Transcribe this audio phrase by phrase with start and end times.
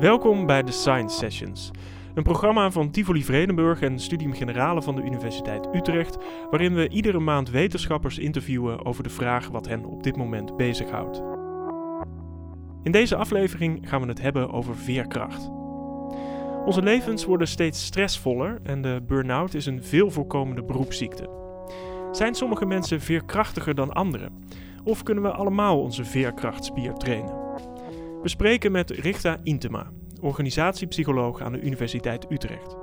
[0.00, 1.70] Welkom bij de Science Sessions,
[2.14, 6.16] een programma van Tivoli Vredenburg en Studium Generale van de Universiteit Utrecht,
[6.50, 11.22] waarin we iedere maand wetenschappers interviewen over de vraag wat hen op dit moment bezighoudt.
[12.82, 15.50] In deze aflevering gaan we het hebben over veerkracht.
[16.64, 21.30] Onze levens worden steeds stressvoller en de burn-out is een veel voorkomende beroepsziekte.
[22.12, 24.32] Zijn sommige mensen veerkrachtiger dan anderen?
[24.84, 27.40] Of kunnen we allemaal onze veerkrachtspier trainen?
[28.22, 32.76] We spreken met Richta Intema, organisatiepsycholoog aan de Universiteit Utrecht.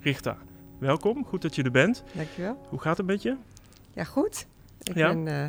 [0.00, 0.36] Richta,
[0.78, 1.24] welkom.
[1.24, 2.02] Goed dat je er bent.
[2.12, 2.66] Dankjewel.
[2.68, 3.36] Hoe gaat het met je?
[3.92, 4.46] Ja, goed.
[4.82, 5.08] Ik Ja?
[5.08, 5.48] ben eh,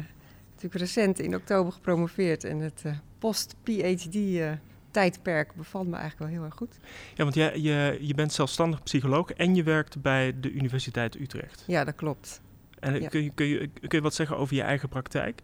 [0.54, 6.56] natuurlijk recent in oktober gepromoveerd en het eh, post-PhD-tijdperk bevalt me eigenlijk wel heel erg
[6.56, 6.78] goed.
[7.16, 11.64] Ja, want jij, je, je bent zelfstandig psycholoog en je werkt bij de Universiteit Utrecht.
[11.68, 12.42] Ja, dat klopt.
[12.80, 13.08] En Ja.
[13.08, 15.42] kun, je, kun, je, kun je wat zeggen over je eigen praktijk?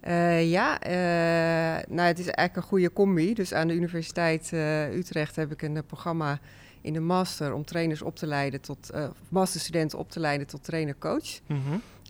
[0.00, 3.34] Eh, ja, eh, nou, het is eigenlijk een goede combi.
[3.34, 6.38] Dus aan de Universiteit eh, Utrecht heb ik een programma
[6.80, 8.90] in de master om trainers op te leiden tot,
[9.28, 11.40] masterstudenten op te leiden tot trainer-coach.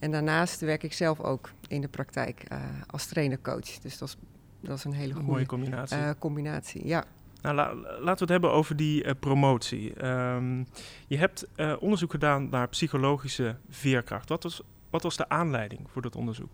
[0.00, 2.44] En daarnaast werk ik zelf ook in de praktijk
[2.86, 3.78] als trainer-coach.
[3.82, 4.16] Dus dat is,
[4.60, 5.96] dat is een hele goede mooie combinatie.
[6.18, 6.86] combinatie.
[6.86, 7.04] Ja.
[7.42, 9.94] Nou, la- laten we het hebben over die promotie.
[9.94, 10.64] Ehm,
[11.06, 11.46] je hebt
[11.80, 14.28] onderzoek gedaan naar psychologische veerkracht.
[14.28, 16.50] Wat was, wat was de aanleiding voor dat onderzoek?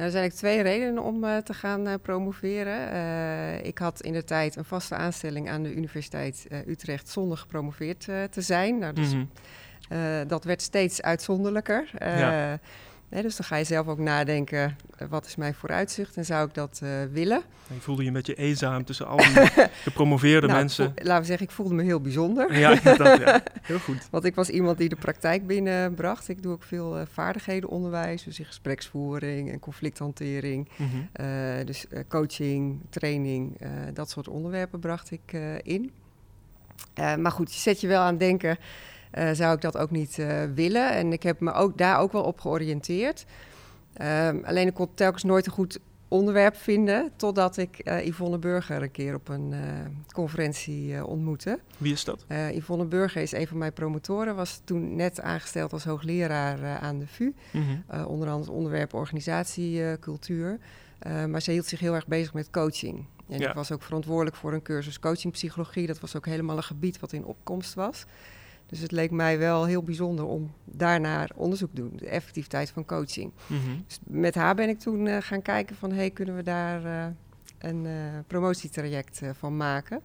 [0.00, 2.90] Nou, er zijn eigenlijk twee redenen om eh, te gaan eh, promoveren.
[2.90, 8.00] Eh, ik had in de tijd een vaste aanstelling aan de Universiteit Utrecht zonder gepromoveerd
[8.30, 8.78] te zijn.
[8.78, 10.26] Nou, dus, Mhm.
[10.26, 11.90] dat werd steeds uitzonderlijker.
[11.98, 12.58] Ja.
[13.10, 16.54] Dus dan ga je zelf ook nadenken, eh, wat is mijn vooruitzicht en zou ik
[16.54, 17.42] dat eh, willen?
[17.74, 19.26] Je voelde je een beetje eenzaam tussen al die
[19.82, 20.92] gepromoveerde Nou, mensen.
[20.96, 22.58] laten we zeggen, ik voelde me heel bijzonder.
[22.58, 23.42] Ja, inderdaad, ja.
[23.62, 24.08] Heel goed.
[24.10, 26.28] Want ik was iemand die de praktijk binnenbracht.
[26.28, 30.68] Ik doe ook veel eh, vaardighedenonderwijs, dus in gespreksvoering en conflicthantering.
[30.76, 31.64] Mhm.
[31.64, 33.58] Dus coaching, training,
[33.92, 35.92] dat soort onderwerpen bracht ik in.
[36.94, 38.58] Maar goed, je zet je wel aan denken,
[39.10, 40.90] eh, zou ik dat ook niet eh, willen?
[40.92, 43.24] En ik heb me ook daar ook wel op georiënteerd.
[43.92, 45.78] Ehm, alleen ik kon telkens nooit een goed
[46.08, 49.54] onderwerp vinden, totdat ik eh, Yvonne Burger een keer op een
[50.14, 51.58] conferentie ontmoette.
[51.78, 52.24] Wie is dat?
[52.52, 57.06] Yvonne Burger is een van mijn promotoren, was toen net aangesteld als hoogleraar aan de
[57.06, 57.32] VU.
[57.50, 58.04] Mhm.
[58.06, 60.58] Onder andere het onderwerp organisatiecultuur.
[61.28, 63.06] Maar ze hield zich heel erg bezig met coaching.
[63.28, 63.48] En Ja.
[63.48, 65.86] ik was ook verantwoordelijk voor een cursus coachingpsychologie.
[65.86, 68.04] Dat was ook helemaal een gebied wat in opkomst was.
[68.70, 71.92] Dus het leek mij wel heel bijzonder om daarnaar onderzoek te doen.
[71.96, 73.32] De effectiviteit van coaching.
[73.46, 73.60] Mhm.
[73.86, 75.92] Dus met haar ben ik toen eh, gaan kijken van...
[75.92, 77.06] hey, kunnen we daar eh,
[77.58, 77.92] een eh,
[78.26, 80.00] promotietraject van maken?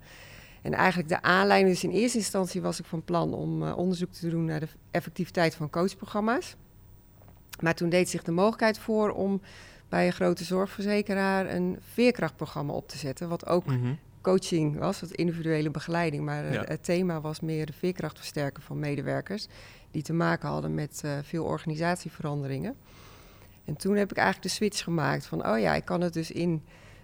[0.62, 1.74] En eigenlijk de aanleiding...
[1.74, 4.46] Dus in eerste instantie was ik van plan om onderzoek te doen...
[4.46, 6.56] naar de effectiviteit van coachprogramma's.
[7.60, 9.42] Maar toen deed zich de mogelijkheid voor om
[9.90, 11.50] bij een grote zorgverzekeraar...
[11.50, 13.30] een veerkrachtprogramma op te zetten...
[13.30, 13.94] wat ook Mhm.
[14.26, 16.24] Coaching was, het individuele begeleiding.
[16.24, 16.64] Maar eh, Ja.
[16.64, 19.48] het thema was meer de veerkracht versterken van medewerkers...
[19.92, 22.76] die te maken hadden met eh, veel organisatieveranderingen.
[23.66, 25.48] En toen heb ik eigenlijk de switch gemaakt van...
[25.48, 26.64] oh ja, ik kan het dus in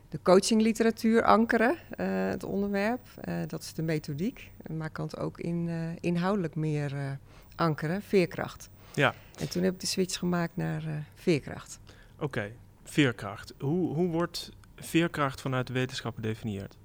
[0.09, 3.01] de coachingliteratuur ankeren, eh, het onderwerp.
[3.47, 4.51] Dat is de methodiek.
[4.77, 7.19] Maar ik kan het ook in, inhoudelijk meer
[7.55, 8.69] ankeren, veerkracht.
[8.93, 9.13] Ja.
[9.39, 10.83] En toen heb ik de switch gemaakt naar
[11.15, 11.79] veerkracht.
[12.19, 12.51] Oké,
[12.83, 13.53] veerkracht.
[13.59, 16.77] Hoe, hoe wordt veerkracht vanuit de wetenschap gedefinieerd?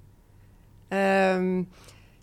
[0.88, 1.62] Ehm,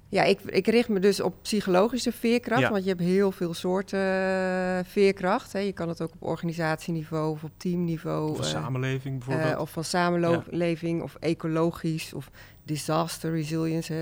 [0.09, 2.69] ja, ik, ik richt me dus op psychologische veerkracht, Ja.
[2.71, 5.53] want je hebt heel veel soorten eh, veerkracht.
[5.53, 5.59] Hè.
[5.59, 8.29] Je kan het ook op organisatieniveau of op teamniveau.
[8.31, 9.57] Of een eh, samenleving bijvoorbeeld?
[9.59, 12.29] of van samenleving of ecologisch of
[12.63, 13.93] disaster resilience,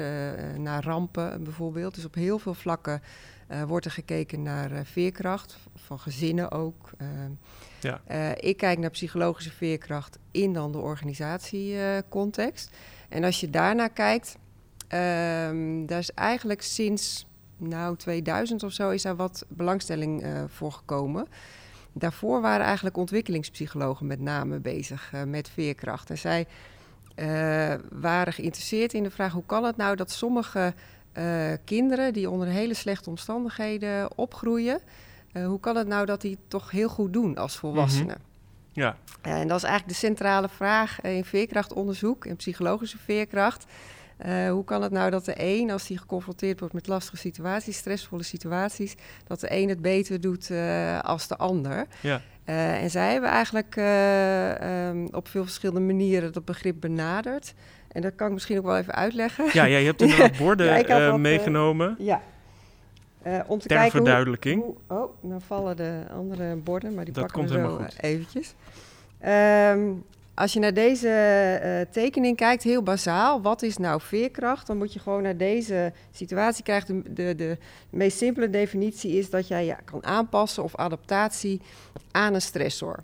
[0.57, 1.95] naar rampen bijvoorbeeld.
[1.95, 3.01] Dus op heel veel vlakken
[3.67, 6.89] wordt er gekeken naar veerkracht, van gezinnen ook.
[6.97, 7.07] eh.
[7.79, 8.01] Ja.
[8.35, 12.69] Ik kijk naar psychologische veerkracht in dan de organisatiecontext.
[13.09, 14.37] en als je daarnaar kijkt,
[14.91, 17.25] ehm, daar is eigenlijk sinds
[17.69, 21.27] nou 2000 of zo is daar wat belangstelling eh, voor gekomen.
[21.93, 26.09] Daarvoor waren eigenlijk ontwikkelingspsychologen met name bezig eh, met veerkracht.
[26.09, 26.47] En zij
[27.15, 30.73] eh, waren geïnteresseerd in de vraag: hoe kan het nou dat sommige
[31.63, 34.79] kinderen die onder hele slechte omstandigheden opgroeien,
[35.33, 38.17] hoe kan het nou dat die toch heel goed doen als volwassenen?
[38.71, 43.65] Ja, En dat is eigenlijk de centrale vraag in veerkrachtonderzoek, in psychologische veerkracht.
[44.21, 47.77] Eh, hoe kan het nou dat de een, als die geconfronteerd wordt met lastige situaties,
[47.77, 48.95] stressvolle situaties,
[49.27, 51.85] dat de een het beter doet eh, als de ander?
[52.01, 52.21] ja.
[52.45, 57.53] Eh, en zij hebben eigenlijk eh, ehm, op veel verschillende manieren dat begrip benaderd.
[57.91, 59.45] En dat kan ik misschien ook wel even uitleggen.
[59.53, 62.21] ja, ja je hebt inderdaad borden Ja, wat, meegenomen Ja.
[63.47, 64.63] Om te ter kijken verduidelijking.
[64.63, 67.87] hoe- oh, nou vallen de andere borden, maar die Dat pakken we komt zo helemaal
[67.89, 67.99] goed.
[67.99, 68.53] eh, eventjes.
[69.19, 69.89] Ehm,
[70.33, 71.07] als je naar deze
[71.63, 74.67] uh, tekening kijkt, heel bazaal, wat is nou veerkracht?
[74.67, 77.03] Dan moet je gewoon naar deze situatie krijgen.
[77.03, 77.57] De, de, de
[77.89, 81.61] meest simpele definitie is dat jij je kan aanpassen of adaptatie
[82.11, 83.03] aan een stressor.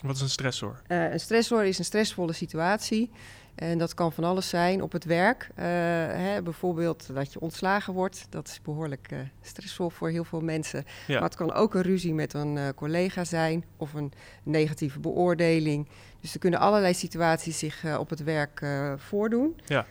[0.00, 0.82] Wat is een stressor?
[0.88, 3.10] Uh, een stressor is een stressvolle situatie.
[3.54, 5.48] En dat kan van alles zijn op het werk.
[5.50, 8.26] Uh, hè, bijvoorbeeld dat je ontslagen wordt.
[8.30, 10.84] Dat is behoorlijk uh, stressvol voor heel veel mensen.
[11.06, 11.14] Ja.
[11.14, 14.12] Maar het kan ook een ruzie met een uh, collega zijn of een
[14.42, 15.88] negatieve beoordeling.
[16.20, 18.66] Dus er kunnen allerlei situaties zich op het werk
[18.96, 19.60] voordoen.
[19.66, 19.86] Ja.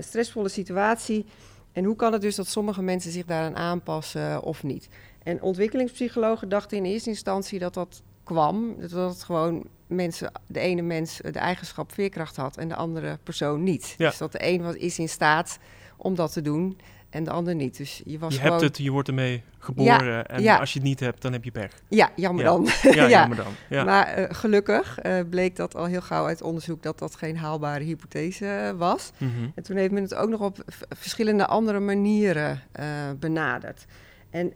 [0.00, 1.26] stressvolle situatie.
[1.72, 4.88] En hoe kan het dus dat sommige mensen zich daaraan aanpassen of niet?
[5.22, 8.74] En ontwikkelingspsychologen dachten in eerste instantie dat dat kwam.
[8.78, 13.62] Dat het gewoon mensen, de ene mens de eigenschap veerkracht had en de andere persoon
[13.62, 13.94] niet.
[13.98, 15.58] Dus dat de een was, is in staat
[15.96, 16.78] om dat te doen
[17.12, 17.76] en de ander niet.
[17.76, 18.52] Dus je was je gewoon...
[18.52, 21.50] hebt het, je wordt ermee geboren en als je het niet hebt, dan heb je
[21.50, 21.70] pech.
[21.88, 22.68] Ja, jammer dan.
[22.82, 23.84] Ja, jammer dan.
[23.84, 27.84] Maar uh, gelukkig uh, bleek dat al heel gauw uit onderzoek dat dat geen haalbare
[27.84, 29.10] hypothese was.
[29.18, 29.52] Mm -hmm.
[29.54, 32.84] En toen heeft men het ook nog op verschillende andere manieren uh,
[33.18, 33.84] benaderd.
[34.30, 34.52] En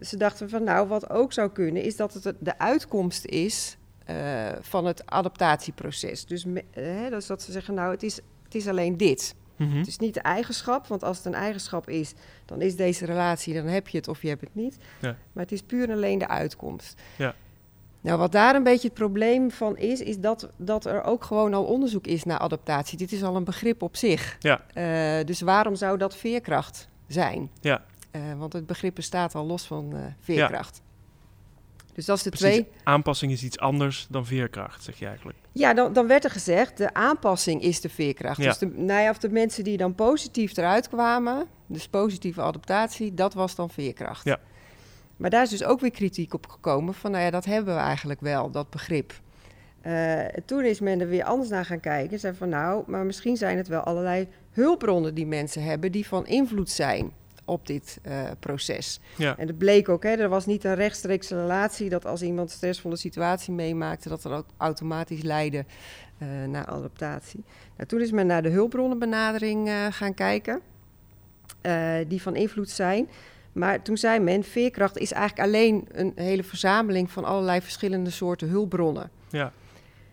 [0.00, 3.76] ze dachten van nou, wat ook zou kunnen, is dat het de uitkomst is
[4.10, 6.24] uh, van het adaptatieproces.
[6.24, 9.34] Dus, uh, dus dat ze zeggen, nou, het is, het is alleen dit.
[9.56, 9.78] Mm -hmm.
[9.78, 12.12] Het is niet de eigenschap, want als het een eigenschap is,
[12.44, 14.76] dan is deze relatie, dan heb je het of je hebt het niet.
[15.00, 15.16] Ja.
[15.32, 17.02] Maar het is puur en alleen de uitkomst.
[17.16, 17.34] Ja.
[18.00, 21.54] Nou, wat daar een beetje het probleem van is, is dat, dat er ook gewoon
[21.54, 22.98] al onderzoek is naar adaptatie.
[22.98, 24.36] Dit is al een begrip op zich.
[24.38, 24.60] Ja.
[24.74, 27.50] Uh, dus waarom zou dat veerkracht zijn?
[27.60, 27.82] Ja.
[28.12, 30.80] Uh, want het begrip bestaat al los van uh, veerkracht.
[30.84, 30.91] Ja.
[31.94, 32.48] Dus dat is de Precies.
[32.48, 32.68] twee.
[32.84, 35.38] Aanpassing is iets anders dan veerkracht, zeg je eigenlijk.
[35.52, 38.38] Ja, dan, dan werd er gezegd, de aanpassing is de veerkracht.
[38.38, 38.48] Ja.
[38.48, 43.14] Dus de, nou ja, of de mensen die dan positief eruit kwamen, dus positieve adaptatie,
[43.14, 44.24] dat was dan veerkracht.
[44.24, 44.38] Ja.
[45.16, 47.80] Maar daar is dus ook weer kritiek op gekomen van, nou ja, dat hebben we
[47.80, 49.12] eigenlijk wel, dat begrip.
[49.86, 52.18] Uh, toen is men er weer anders naar gaan kijken.
[52.18, 56.26] Zei van nou, maar misschien zijn het wel allerlei hulpbronnen die mensen hebben die van
[56.26, 57.12] invloed zijn
[57.52, 59.00] op dit uh, proces.
[59.16, 59.38] Ja.
[59.38, 62.56] En dat bleek ook, hè, er was niet een rechtstreekse relatie dat als iemand een
[62.56, 65.64] stressvolle situatie meemaakte, dat er ook automatisch leidde
[66.18, 67.44] uh, naar adaptatie.
[67.76, 70.60] Nou, toen is men naar de hulpbronnenbenadering uh, gaan kijken,
[72.08, 73.08] die van invloed zijn.
[73.52, 78.48] Maar toen zei men, veerkracht is eigenlijk alleen een hele verzameling van allerlei verschillende soorten
[78.48, 79.10] hulpbronnen.
[79.28, 79.52] Ja.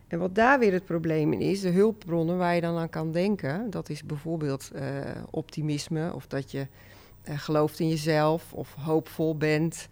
[0.07, 3.12] En wat daar weer het probleem in is, de hulpbronnen waar je dan aan kan
[3.12, 4.71] denken, dat is bijvoorbeeld
[5.30, 6.68] optimisme of dat je
[7.24, 9.88] gelooft in jezelf of hoopvol bent.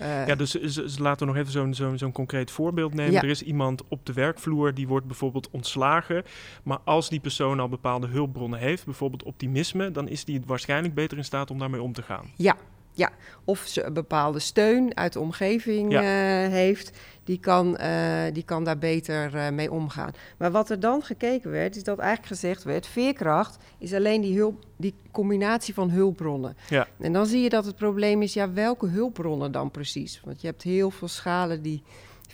[0.00, 3.12] Uh, ja, dus, dus, laten we nog even zo'n zo'n zo'n concreet voorbeeld nemen.
[3.12, 3.22] Ja.
[3.22, 6.24] Er is iemand op de werkvloer die wordt bijvoorbeeld ontslagen.
[6.62, 11.18] Maar als die persoon al bepaalde hulpbronnen heeft, bijvoorbeeld optimisme, dan is die waarschijnlijk beter
[11.18, 12.30] in staat om daarmee om te gaan.
[12.36, 12.56] Ja,
[12.92, 13.10] ja,
[13.44, 16.02] of ze een bepaalde steun uit de omgeving ja.
[16.02, 20.12] uh, heeft, die kan, uh, die kan daar beter uh, mee omgaan.
[20.36, 24.36] Maar wat er dan gekeken werd, is dat eigenlijk gezegd werd: veerkracht is alleen die,
[24.36, 26.56] hulp, die combinatie van hulpbronnen.
[26.68, 26.88] Ja.
[27.00, 30.20] En dan zie je dat het probleem is: ja, welke hulpbronnen dan precies?
[30.24, 31.82] Want je hebt heel veel schalen die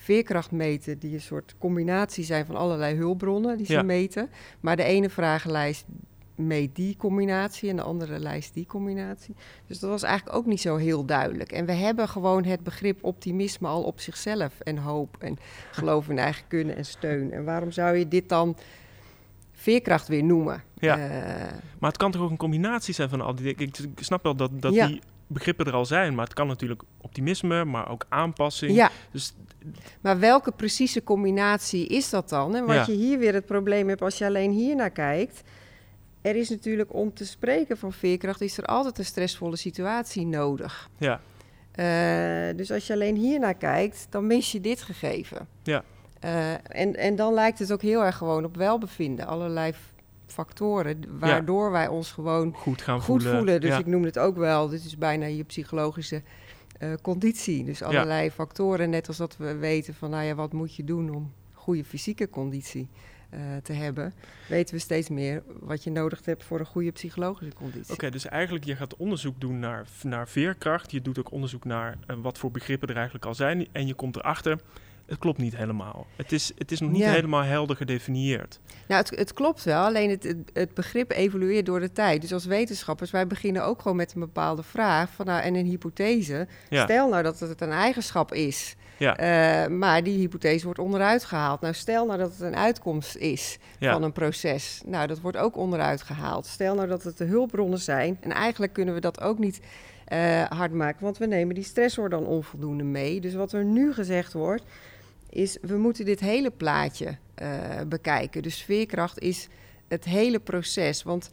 [0.06, 3.82] veerkracht meten, die een soort combinatie zijn van allerlei hulpbronnen die ze ja.
[3.82, 4.30] meten.
[4.60, 5.84] Maar de ene vragenlijst
[6.36, 9.34] meet die combinatie en de andere lijst die combinatie.
[9.66, 11.52] Dus dat was eigenlijk ook niet zo heel duidelijk.
[11.52, 15.38] En we hebben gewoon het begrip optimisme al op zichzelf en hoop en
[15.70, 17.32] geloof in eigen kunnen en steun.
[17.32, 18.56] En waarom zou je dit dan
[19.52, 20.62] veerkracht weer noemen?
[20.74, 20.98] Ja.
[20.98, 21.04] Uh,
[21.78, 23.72] maar het kan toch ook een combinatie zijn van al die dingen.
[23.72, 24.86] Ik, ik snap wel dat, dat ja.
[24.86, 28.74] die begrippen er al zijn, maar het kan natuurlijk optimisme, maar ook aanpassing.
[28.74, 28.90] Ja.
[29.10, 29.34] Dus
[30.00, 32.56] maar welke precieze combinatie is dat dan?
[32.56, 32.84] En wat ja.
[32.86, 35.42] je hier weer het probleem hebt als je alleen hier naar kijkt
[36.26, 40.90] er is natuurlijk om te spreken van veerkracht, is er altijd een stressvolle situatie nodig.
[40.98, 41.20] Ja.
[41.76, 45.48] Uh, dus als je alleen hier naar kijkt, dan mis je dit gegeven.
[45.62, 45.84] Ja.
[46.24, 49.26] Uh, en, en dan lijkt het ook heel erg gewoon op welbevinden.
[49.26, 49.72] Allerlei
[50.26, 51.70] factoren waardoor ja.
[51.70, 53.38] wij ons gewoon goed, gaan goed voelen.
[53.38, 53.60] voelen.
[53.60, 53.78] Dus ja.
[53.78, 56.22] ik noem het ook wel, dit is bijna je psychologische
[56.80, 57.64] uh, conditie.
[57.64, 61.14] Dus allerlei factoren, net als dat we weten van, nou ja, wat moet je doen
[61.14, 62.88] om goede fysieke conditie
[63.62, 64.14] te hebben,
[64.48, 67.82] weten we steeds meer wat je nodig hebt voor een goede psychologische conditie.
[67.82, 70.90] Oké, okay, dus eigenlijk je gaat onderzoek doen naar, naar veerkracht.
[70.90, 73.66] Je doet ook onderzoek naar uh, wat voor begrippen er eigenlijk al zijn.
[73.72, 74.58] En je komt erachter,
[75.06, 76.06] het klopt niet helemaal.
[76.16, 77.10] Het is, het is nog niet ja.
[77.10, 78.60] helemaal helder gedefinieerd.
[78.88, 82.20] Nou, het, het klopt wel, alleen het, het, het, begrip evolueert door de tijd.
[82.20, 85.66] Dus als wetenschappers, wij beginnen ook gewoon met een bepaalde vraag van, nou, en een
[85.66, 86.46] hypothese.
[86.68, 86.84] Ja.
[86.84, 88.76] Stel nou dat het een eigenschap is.
[88.98, 89.20] Ja.
[89.64, 91.60] Uh, maar die hypothese wordt onderuit gehaald.
[91.60, 93.92] Nou, stel nou dat het een uitkomst is ja.
[93.92, 94.82] van een proces.
[94.84, 96.46] Nou, dat wordt ook onderuit gehaald.
[96.46, 98.18] Stel nou dat het de hulpbronnen zijn.
[98.20, 99.60] En eigenlijk kunnen we dat ook niet
[100.12, 103.20] uh, hard maken, want we nemen die stressor dan onvoldoende mee.
[103.20, 104.64] Dus wat er nu gezegd wordt,
[105.30, 107.48] is we moeten dit hele plaatje uh,
[107.86, 108.42] bekijken.
[108.42, 109.48] Dus veerkracht is
[109.88, 111.02] het hele proces.
[111.02, 111.30] Want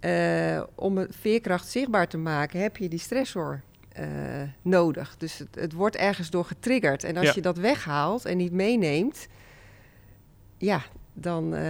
[0.00, 3.60] uh, om veerkracht zichtbaar te maken heb je die stressor
[4.00, 4.06] uh,
[4.62, 5.14] nodig.
[5.18, 7.04] Dus het, het, wordt ergens door getriggerd.
[7.04, 9.26] En als je dat weghaalt en niet meeneemt,
[10.58, 11.62] ja, dan, uh,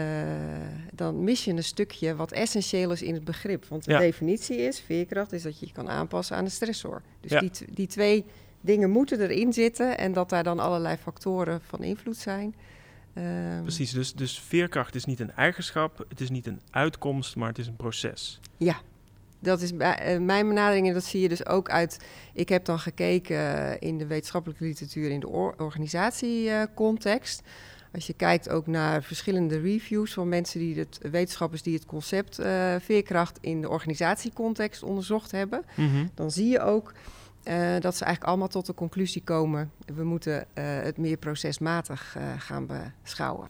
[0.93, 3.65] dan mis je een stukje wat essentieel is in het begrip.
[3.65, 7.03] Want de definitie is, veerkracht, is dat je je kan aanpassen aan de stressor.
[7.21, 7.41] Dus ja.
[7.41, 8.25] die, die twee
[8.61, 12.55] dingen moeten erin zitten en dat daar dan allerlei factoren van invloed zijn.
[13.15, 17.49] Um, Precies, dus, dus veerkracht is niet een eigenschap, het is niet een uitkomst, maar
[17.49, 18.41] het is een proces.
[18.57, 18.81] Ja,
[19.39, 21.99] dat is uh, mijn benadering en dat zie je dus ook uit.
[22.33, 27.43] Ik heb dan gekeken in de wetenschappelijke literatuur in de or organisatiecontext.
[27.93, 32.41] Als je kijkt ook naar verschillende reviews van mensen die het, wetenschappers die het concept
[32.41, 36.11] uh, veerkracht in de organisatiecontext onderzocht hebben, mm -hmm.
[36.15, 40.37] dan zie je ook uh, dat ze eigenlijk allemaal tot de conclusie komen: we moeten
[40.39, 42.67] uh, het meer procesmatig gaan
[43.03, 43.49] beschouwen.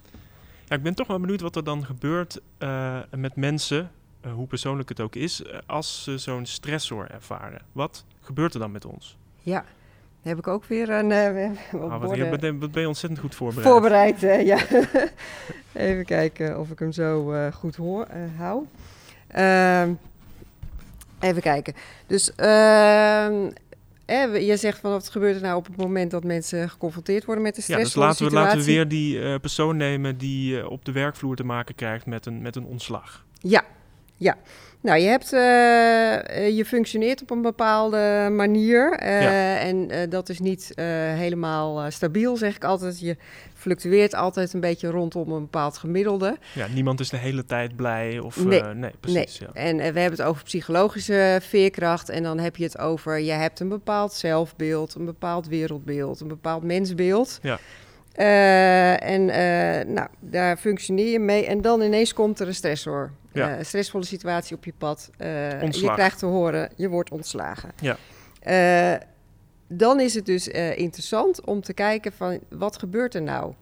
[0.64, 2.40] Ja, ik ben toch wel benieuwd wat er dan gebeurt
[3.10, 3.90] met mensen,
[4.34, 7.62] hoe persoonlijk het ook is, als ze zo'n stressor ervaren.
[7.72, 9.16] Wat gebeurt er dan met ons?
[9.40, 9.64] Ja,
[10.28, 11.10] heb ik ook weer een.
[11.10, 13.68] Uh, wat, wat, ben, je ontzettend goed voorbereid?
[13.68, 14.58] Voorbereid, uh, ja.
[15.72, 18.06] Even kijken of ik hem zo uh, goed hoor,
[18.36, 18.66] hou.
[19.26, 19.92] Ehm,
[21.20, 21.74] even kijken.
[22.06, 23.50] Dus ehm,
[24.46, 27.54] je zegt van wat gebeurt er nou op het moment dat mensen geconfronteerd worden met
[27.54, 27.78] de stress?
[27.78, 31.44] Ja, dus laten we, laten we weer die persoon nemen die op de werkvloer te
[31.44, 33.24] maken krijgt met een, met een ontslag.
[33.40, 33.64] Ja,
[34.16, 34.36] ja.
[34.80, 39.02] Nou, je, hebt, uh, je functioneert op een bepaalde manier.
[39.02, 40.72] Uh, En uh, dat is niet
[41.14, 43.00] helemaal stabiel, zeg ik altijd.
[43.00, 43.16] Je
[43.54, 46.36] fluctueert altijd een beetje rondom een bepaald gemiddelde.
[46.52, 48.18] Ja, niemand is de hele tijd blij.
[48.18, 49.40] Of, nee, nee precies.
[49.40, 49.48] Nee.
[49.54, 49.60] Ja.
[49.60, 52.08] En we hebben het over psychologische veerkracht.
[52.08, 56.28] En dan heb je het over, je hebt een bepaald zelfbeeld, een bepaald wereldbeeld, een
[56.28, 57.38] bepaald mensbeeld.
[57.42, 57.58] Ja.
[58.16, 59.24] En
[59.92, 61.46] nou, daar functioneer je mee.
[61.46, 63.10] En dan ineens komt er een stressor.
[63.32, 63.58] Ja.
[63.58, 65.10] Uh, stressvolle situatie op je pad.
[65.18, 67.70] Je krijgt te horen, je wordt ontslagen.
[67.80, 67.96] Ja.
[69.68, 73.52] Dan is het dus interessant om te kijken van wat gebeurt er nou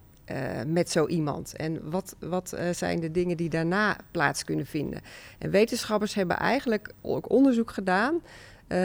[0.66, 1.56] met zo iemand?
[1.56, 5.00] En wat, wat zijn de dingen die daarna plaats kunnen vinden?
[5.38, 8.23] En wetenschappers hebben eigenlijk ook onderzoek gedaan
[8.68, 8.78] uh,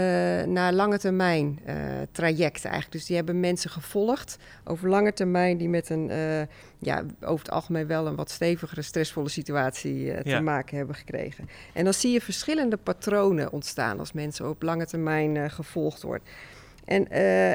[0.44, 1.76] naar lange termijn uh,
[2.12, 2.92] trajecten eigenlijk.
[2.92, 6.42] Dus die hebben mensen gevolgd over lange termijn die met een, uh,
[6.80, 11.50] ja, over het algemeen wel een wat stevigere, stressvolle situatie te maken hebben gekregen.
[11.74, 16.28] En dan zie je verschillende patronen ontstaan als mensen op lange termijn gevolgd worden.
[16.86, 17.06] En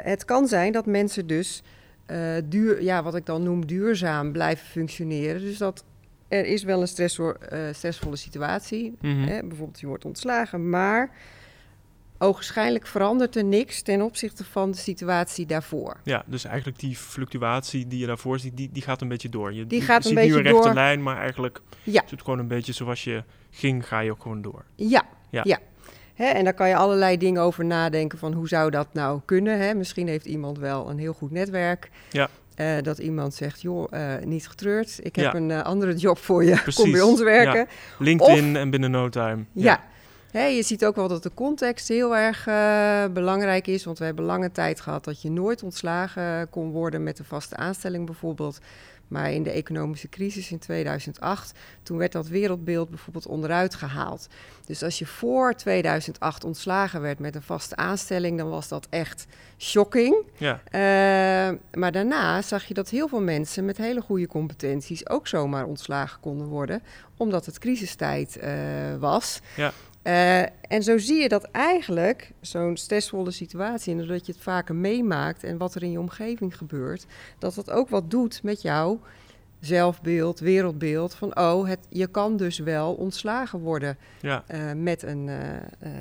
[0.05, 1.63] het kan zijn dat mensen dus
[2.45, 5.41] duur, ja, wat ik dan noem duurzaam blijven functioneren.
[5.41, 5.85] Dus dat
[6.29, 8.95] er is wel een stressvolle situatie.
[9.01, 9.29] Mm -hmm.
[9.29, 11.11] hè, bijvoorbeeld je wordt ontslagen, maar
[12.25, 15.97] ogenschijnlijk verandert er niks ten opzichte van de situatie daarvoor.
[16.03, 19.53] Ja, dus eigenlijk die fluctuatie die je daarvoor ziet, die, die gaat een beetje door.
[19.53, 20.75] Je, die gaat je een ziet beetje nu een rechte door.
[20.75, 22.05] lijn, maar eigenlijk ja.
[22.05, 24.65] is het gewoon een beetje zoals je ging, ga je ook gewoon door.
[24.75, 25.41] Ja, ja.
[25.45, 25.59] ja.
[26.15, 29.59] Hè, en daar kan je allerlei dingen over nadenken van hoe zou dat nou kunnen.
[29.59, 29.75] Hè?
[29.75, 31.91] Misschien heeft iemand wel een heel goed netwerk.
[32.11, 32.29] Ja.
[32.57, 35.35] Uh, dat iemand zegt, joh, uh, niet getreurd, ik heb ja.
[35.35, 36.75] een uh, andere job voor je, Precies.
[36.83, 37.59] kom bij ons werken.
[37.59, 37.67] Ja.
[37.99, 39.45] LinkedIn of, en binnen no time.
[39.53, 39.85] Ja,
[40.43, 43.85] je ziet ook wel dat de context heel erg uh, belangrijk is.
[43.85, 47.57] Want we hebben lange tijd gehad dat je nooit ontslagen kon worden met een vaste
[47.57, 48.59] aanstelling bijvoorbeeld.
[49.09, 54.29] Maar in de economische crisis in 2008, toen werd dat wereldbeeld bijvoorbeeld onderuit gehaald.
[54.67, 59.27] Dus als je voor 2008 ontslagen werd met een vaste aanstelling, dan was dat echt
[59.59, 60.17] shocking.
[60.37, 60.61] Ja.
[60.65, 65.65] Uh, maar daarna zag je dat heel veel mensen met hele goede competenties ook zomaar
[65.65, 66.83] ontslagen konden worden,
[67.17, 68.51] omdat het crisistijd uh,
[68.99, 69.41] was.
[69.57, 69.73] Ja.
[70.05, 74.75] Uh, en zo zie je dat eigenlijk zo'n stressvolle situatie, en doordat je het vaker
[74.75, 77.07] meemaakt en wat er in je omgeving gebeurt,
[77.39, 79.01] dat dat ook wat doet met jouw
[79.61, 81.15] zelfbeeld, wereldbeeld.
[81.15, 84.45] Van oh, het, je kan dus wel ontslagen worden ja.
[84.51, 85.39] uh, met een uh,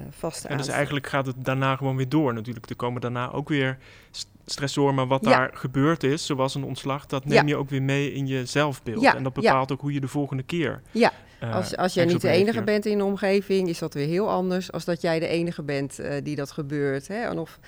[0.09, 2.69] vaste En dus eigenlijk gaat het daarna gewoon weer door natuurlijk.
[2.69, 3.77] Er komen daarna ook weer
[4.45, 5.29] stressoren, maar wat ja.
[5.29, 7.45] daar gebeurd is, zoals een ontslag, dat neem ja.
[7.45, 9.03] je ook weer mee in je zelfbeeld.
[9.03, 11.11] En dat bepaalt ook hoe je de volgende keer ja.
[11.51, 14.71] Als, als jij niet de enige bent in de omgeving, is dat weer heel anders
[14.71, 17.07] als dat jij de enige bent uh, die dat gebeurt.
[17.07, 17.21] Hè?
[17.21, 17.59] En of,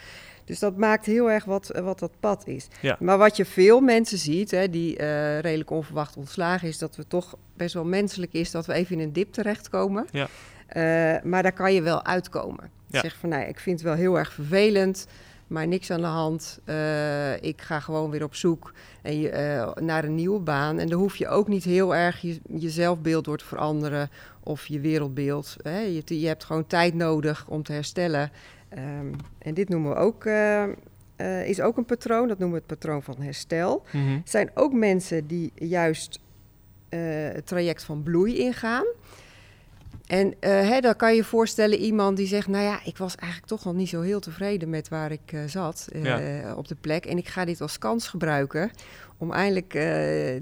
[0.46, 2.68] dus dat maakt heel erg wat, wat dat pad is.
[2.82, 2.98] Ja.
[3.00, 7.08] Maar wat je veel mensen ziet, hè, die uh, redelijk onverwacht ontslagen, is dat we
[7.08, 10.08] toch best wel menselijk is dat we even in een dip terechtkomen.
[10.12, 10.28] Ja.
[11.24, 12.70] maar daar kan je wel uitkomen.
[12.88, 13.02] Ja.
[13.02, 15.08] Zeg van, nou, ik vind het wel heel erg vervelend
[15.48, 16.60] maar niks aan de hand.
[16.66, 20.80] Uh, ik ga gewoon weer op zoek en je, uh, naar een nieuwe baan.
[20.80, 24.10] En dan hoef je ook niet heel erg je, je zelfbeeld door te veranderen
[24.44, 25.56] of je wereldbeeld.
[25.62, 25.80] Hè.
[25.80, 28.32] Je, je, hebt gewoon tijd nodig om te herstellen.
[28.78, 30.64] Um, en dit noemen we ook uh,
[31.16, 33.84] eh, is ook een patroon, dat noemen we het patroon van herstel.
[33.92, 34.14] Mhm.
[34.14, 36.20] Er zijn ook mensen die juist
[36.90, 37.00] eh,
[37.32, 38.86] het traject van bloei ingaan.
[40.08, 42.48] En eh, hè, dan kan je je voorstellen iemand die zegt...
[42.48, 45.40] nou ja, ik was eigenlijk toch al niet zo heel tevreden met waar ik eh,
[45.46, 46.56] zat eh, Ja.
[46.56, 47.06] op de plek.
[47.06, 48.72] En ik ga dit als kans gebruiken
[49.18, 49.72] om eindelijk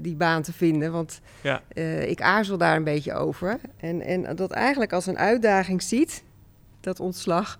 [0.02, 0.92] die baan te vinden.
[0.92, 1.62] Want Ja.
[2.00, 3.60] ik aarzel daar een beetje over.
[3.76, 6.24] En, en dat eigenlijk als een uitdaging ziet,
[6.80, 7.58] dat ontslag...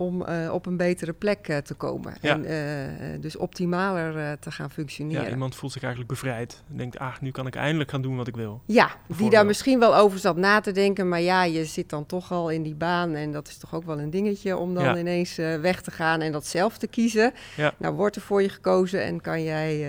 [0.00, 2.14] om eh, op een betere plek eh, te komen.
[2.20, 2.32] Ja.
[2.32, 5.24] En eh, dus optimaler te gaan functioneren.
[5.24, 6.62] Ja, iemand voelt zich eigenlijk bevrijd.
[6.70, 8.62] En denkt, ah, nu kan ik eindelijk gaan doen wat ik wil.
[8.66, 11.08] Ja, die daar misschien wel over zat na te denken.
[11.08, 13.14] Maar ja, je zit dan toch al in die baan.
[13.14, 14.98] En dat is toch ook wel een dingetje om dan Ja.
[14.98, 17.32] ineens weg te gaan en dat zelf te kiezen.
[17.56, 17.74] Ja.
[17.78, 19.86] Nou, wordt er voor je gekozen en kan jij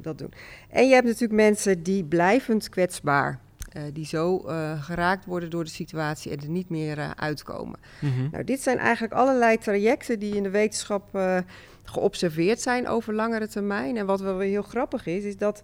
[0.00, 0.32] dat doen.
[0.68, 3.40] En je hebt natuurlijk mensen die blijvend kwetsbaar.
[3.74, 7.78] Eh, die zo eh, geraakt worden door de situatie en er niet meer eh, uitkomen.
[8.00, 8.28] Mhm.
[8.30, 11.18] Nou, dit zijn eigenlijk allerlei trajecten die in de wetenschap
[11.84, 13.96] geobserveerd zijn over langere termijn.
[13.96, 15.62] En wat wel weer heel grappig is, is dat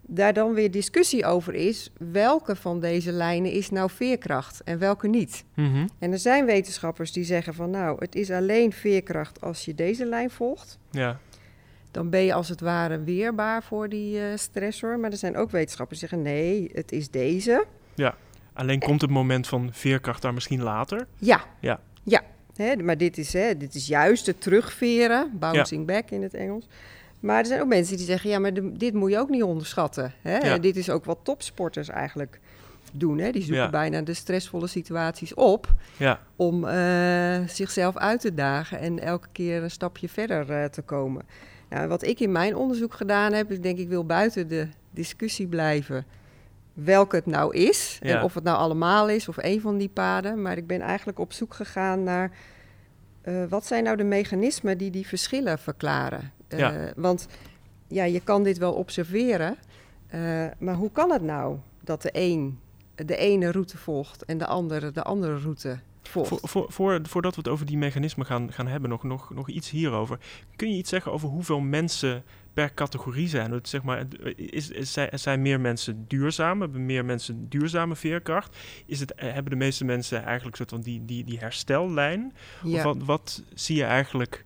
[0.00, 1.90] daar dan weer discussie over is.
[1.98, 5.44] Welke van deze lijnen is nou veerkracht en welke niet?
[5.54, 5.86] Mhm.
[5.98, 10.06] En er zijn wetenschappers die zeggen van nou, het is alleen veerkracht als je deze
[10.06, 10.78] lijn volgt.
[10.90, 11.18] Ja,
[11.92, 14.98] Dan ben je als het ware weerbaar voor die eh, stressor.
[14.98, 17.64] Maar er zijn ook wetenschappers die zeggen nee, het is deze.
[18.54, 21.06] alleen komt het moment van veerkracht daar misschien later.
[21.16, 21.40] Ja.
[21.60, 21.80] Ja.
[22.02, 22.20] Ja.
[22.56, 26.66] Hè, maar dit is, hè, dit is juist het terugveren, bouncing back in het Engels.
[27.20, 29.42] Maar er zijn ook mensen die zeggen, ja, maar de- dit moet je ook niet
[29.42, 30.12] onderschatten.
[30.22, 30.36] Hè?
[30.36, 30.58] Ja.
[30.58, 32.40] Dit is ook wat topsporters eigenlijk
[32.92, 33.18] doen.
[33.18, 33.30] Hè?
[33.30, 33.70] Die zoeken Ja.
[33.70, 39.62] bijna de stressvolle situaties op Ja, om eh, zichzelf uit te dagen en elke keer
[39.62, 41.22] een stapje verder eh, te komen.
[41.72, 45.46] Nou, wat ik in mijn onderzoek gedaan heb, ik denk ik wil buiten de discussie
[45.46, 46.04] blijven
[46.72, 48.16] welke het nou is Ja.
[48.18, 50.42] en of het nou allemaal is of een van die paden.
[50.42, 52.30] Maar ik ben eigenlijk op zoek gegaan naar
[53.22, 56.32] eh, wat zijn nou de mechanismen die die verschillen verklaren.
[56.48, 56.92] Eh, Ja.
[56.96, 57.26] Want
[57.86, 59.56] ja, je kan dit wel observeren,
[60.06, 62.58] eh, maar hoe kan het nou dat de een
[62.94, 67.40] de ene route volgt en de andere de andere route voor, voor, voor, voordat we
[67.40, 70.18] het over die mechanismen gaan, gaan hebben, nog, nog, nog iets hierover.
[70.56, 73.50] Kun je iets zeggen over hoeveel mensen per categorie zijn?
[73.52, 74.04] Het, zeg maar,
[74.36, 76.60] is, is, zijn, zijn meer mensen duurzaam?
[76.60, 78.56] Hebben meer mensen duurzame veerkracht?
[78.86, 82.32] Is het, eh, hebben de meeste mensen eigenlijk soort van die, die, die herstellijn?
[82.64, 84.44] Of wat, wat zie je eigenlijk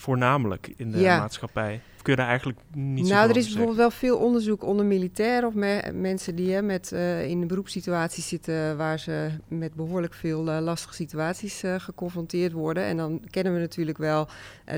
[0.00, 1.18] voornamelijk in de Ja.
[1.18, 1.80] maatschappij?
[1.96, 4.86] Of kun je daar eigenlijk niet zo Nou, er is bijvoorbeeld wel veel onderzoek onder
[4.86, 9.74] militairen of me- mensen die hè, met, eh, in een beroepssituatie zitten waar ze met
[9.74, 12.84] behoorlijk veel eh, lastige situaties eh, geconfronteerd worden.
[12.84, 14.28] En dan kennen we natuurlijk wel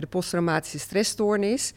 [0.01, 1.73] de posttraumatische stressstoornis.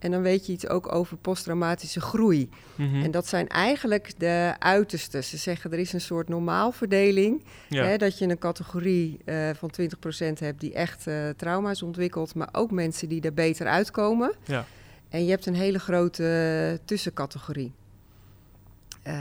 [0.00, 2.48] En dan weet je iets ook over posttraumatische groei.
[2.74, 3.02] Mhm.
[3.02, 5.24] En dat zijn eigenlijk de uitersten.
[5.24, 7.44] Ze zeggen er is een soort normaalverdeling.
[7.68, 7.84] ja.
[7.84, 12.48] Hè, dat je een categorie eh, van 20% hebt die echt eh, trauma's ontwikkelt, maar
[12.52, 14.32] ook mensen die er beter uitkomen.
[14.44, 14.64] Ja.
[15.08, 17.72] En je hebt een hele grote tussencategorie.
[19.02, 19.14] Eh,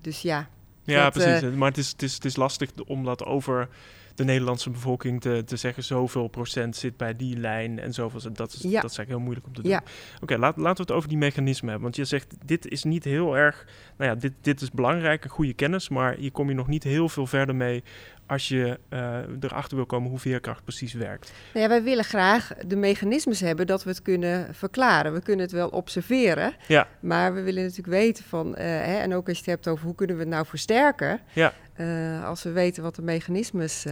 [0.00, 0.48] dus ja,
[0.82, 1.56] Ja, Dat, precies.
[1.56, 3.68] maar het is, het, is, het is lastig om dat over
[4.18, 5.84] de Nederlandse bevolking te, te zeggen.
[5.84, 8.32] Zoveel procent zit bij die lijn en zoveel.
[8.32, 8.80] Dat is, Ja.
[8.80, 9.70] dat is eigenlijk heel moeilijk om te doen.
[9.70, 9.82] ja,
[10.20, 11.82] Oké, laat, laten we het over die mechanismen hebben.
[11.82, 13.66] Want je zegt, dit is niet heel erg...
[13.96, 15.88] Nou ja, dit, dit is belangrijk, een goede kennis.
[15.88, 17.82] Maar hier kom je nog niet heel veel verder mee...
[18.28, 21.32] als je eh, erachter wil komen hoe veerkracht precies werkt.
[21.52, 25.12] Nou ja, wij willen graag de mechanismes hebben dat we het kunnen verklaren.
[25.12, 26.88] We kunnen het wel observeren, Ja.
[27.00, 29.84] maar we willen natuurlijk weten van, eh, hè, en ook als je het hebt over
[29.84, 31.20] hoe kunnen we het nou versterken.
[31.32, 31.52] Ja.
[31.74, 33.84] Eh, als we weten wat de mechanismes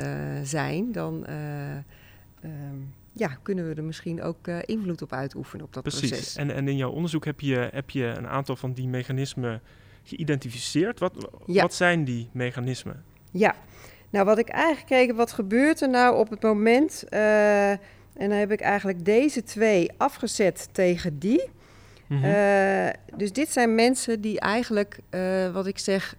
[0.42, 1.70] zijn, dan eh,
[2.40, 2.76] ehm,
[3.12, 6.10] ja, kunnen we er misschien ook invloed op uitoefenen op dat Precies.
[6.10, 6.36] proces.
[6.36, 9.60] En, en in jouw onderzoek heb je, heb je een aantal van die mechanismen
[10.04, 10.98] geïdentificeerd.
[10.98, 11.62] Wat, Ja.
[11.62, 13.04] wat zijn die mechanismen?
[13.30, 13.54] Ja,
[14.10, 17.04] nou wat ik eigenlijk gekeken, wat gebeurt er nou op het moment?
[17.08, 17.70] eh,
[18.16, 21.50] en dan heb ik eigenlijk deze twee afgezet tegen die.
[22.06, 22.24] Mhm.
[22.24, 26.14] Eh, dus dit zijn mensen die eigenlijk, eh, wat ik zeg,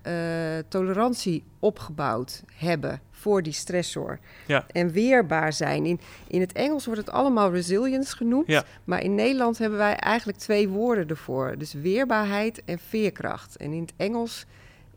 [0.67, 4.19] tolerantie opgebouwd hebben voor die stressor.
[4.45, 4.65] Ja.
[4.71, 5.85] En weerbaar zijn.
[5.85, 8.47] In, in het Engels wordt het allemaal resilience genoemd.
[8.47, 8.63] Ja.
[8.83, 11.57] Maar in Nederland hebben wij eigenlijk twee woorden ervoor.
[11.57, 13.57] Dus weerbaarheid en veerkracht.
[13.57, 14.45] En in het Engels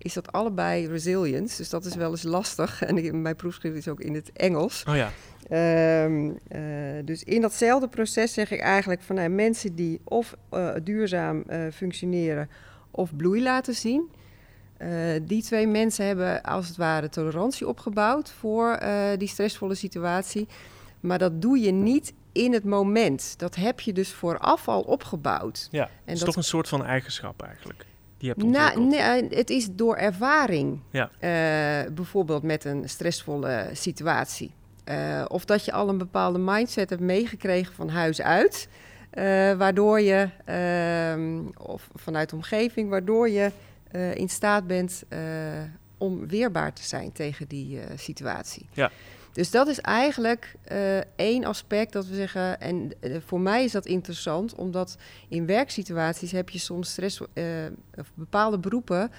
[0.02, 1.56] is dat allebei resilience.
[1.56, 2.82] Dus dat is wel eens lastig.
[2.82, 4.84] En mijn proefschrift is ook in het Engels.
[4.88, 5.10] oh ja,
[5.48, 6.60] Ehm, eh,
[7.04, 11.60] dus in datzelfde proces zeg ik eigenlijk van nou, mensen die of eh, duurzaam eh,
[11.72, 12.48] functioneren
[12.90, 14.10] of bloei laten zien.
[15.22, 18.78] die twee mensen hebben als het ware tolerantie opgebouwd voor
[19.18, 20.48] die stressvolle situatie.
[21.00, 23.34] Maar dat doe je niet in het moment.
[23.38, 25.68] Dat heb je dus vooraf al opgebouwd.
[25.70, 25.82] ja.
[25.84, 27.86] En het is dat- toch een soort van eigenschap eigenlijk.
[28.20, 30.80] Die Nou, nee, het is door ervaring.
[30.90, 31.11] Ja.
[31.18, 34.50] Eh, bijvoorbeeld met een stressvolle situatie.
[34.85, 38.68] Uh, of dat je al een bepaalde mindset hebt meegekregen van huis uit.
[39.14, 43.50] Uh, waardoor je, uh, of vanuit de omgeving, waardoor je
[44.14, 45.04] in staat bent
[45.98, 48.66] om weerbaar te zijn tegen die situatie.
[48.72, 48.90] Ja.
[49.32, 50.54] Dus dat is eigenlijk
[51.16, 52.60] één aspect dat we zeggen.
[52.60, 52.92] En
[53.26, 54.96] voor mij is dat interessant, omdat
[55.28, 57.20] in werksituaties heb je soms stress,
[57.96, 59.10] of bepaalde beroepen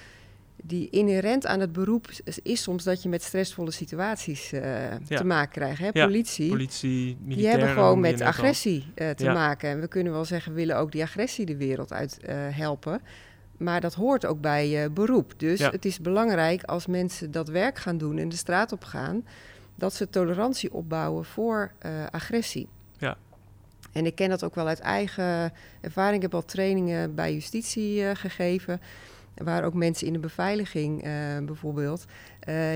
[0.64, 2.08] die inherent aan het beroep
[2.44, 4.62] is soms dat je met stressvolle situaties uh,
[5.08, 5.80] te maken krijgt.
[5.80, 5.92] Hè?
[5.92, 9.34] Politie, ja, politie die hebben gewoon met agressie uh, te ja.
[9.34, 9.70] maken.
[9.70, 13.02] En we kunnen wel zeggen, we willen ook die agressie de wereld uit uh, helpen.
[13.58, 15.34] Maar dat hoort ook bij je beroep.
[15.38, 19.26] Dus het is belangrijk als mensen dat werk gaan doen en de straat op gaan,
[19.82, 21.72] dat ze tolerantie opbouwen voor
[22.12, 22.68] agressie.
[22.98, 23.18] Ja.
[23.92, 26.16] En ik ken dat ook wel uit eigen ervaring.
[26.16, 28.82] Ik heb al trainingen bij justitie gegeven
[29.36, 31.12] waar ook mensen in de beveiliging uh,
[31.46, 32.06] bijvoorbeeld,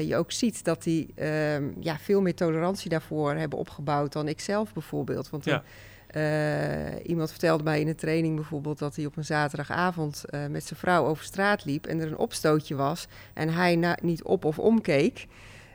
[0.06, 4.40] je ook ziet dat die uh, ja, veel meer tolerantie daarvoor hebben opgebouwd dan ik
[4.40, 5.30] zelf bijvoorbeeld.
[5.30, 5.64] Want ja.
[6.08, 10.80] Eh, iemand vertelde mij in een training bijvoorbeeld dat hij op een zaterdagavond met zijn
[10.80, 15.28] vrouw over straat liep en er een opstootje was en hij niet op of omkeek.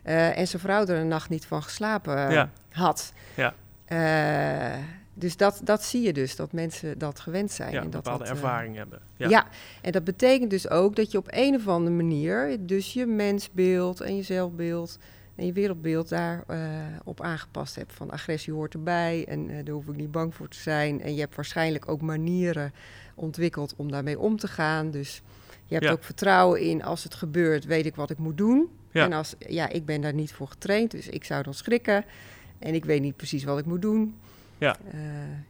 [0.02, 2.50] En zijn vrouw er een nacht niet van geslapen ja.
[2.70, 3.12] had.
[3.34, 3.54] Ja.
[5.14, 7.72] Dus dat, dat zie je dus, dat mensen dat gewend zijn.
[7.72, 9.00] Ja, en dat bepaalde dat, ervaring hebben.
[9.16, 9.28] Ja.
[9.28, 9.46] ja.
[9.82, 12.56] en dat betekent dus ook dat je op een of andere manier...
[12.60, 14.98] dus je mensbeeld en je zelfbeeld
[15.34, 16.58] en je wereldbeeld daarop uh,
[17.04, 17.92] op aangepast hebt.
[17.92, 21.02] Van agressie hoort erbij en uh, daar hoef ik niet bang voor te zijn.
[21.02, 22.72] En je hebt waarschijnlijk ook manieren
[23.14, 24.90] ontwikkeld om daarmee om te gaan.
[24.90, 25.22] Dus
[25.70, 25.92] je hebt Ja.
[25.92, 28.68] ook vertrouwen in, als het gebeurt, weet ik wat ik moet doen.
[28.92, 29.04] Ja.
[29.04, 32.04] En als, ja, ik ben daar niet voor getraind, dus ik zou dan schrikken.
[32.58, 34.14] En ik weet niet precies wat ik moet doen.
[34.58, 34.76] Ja.
[34.92, 35.00] Eh,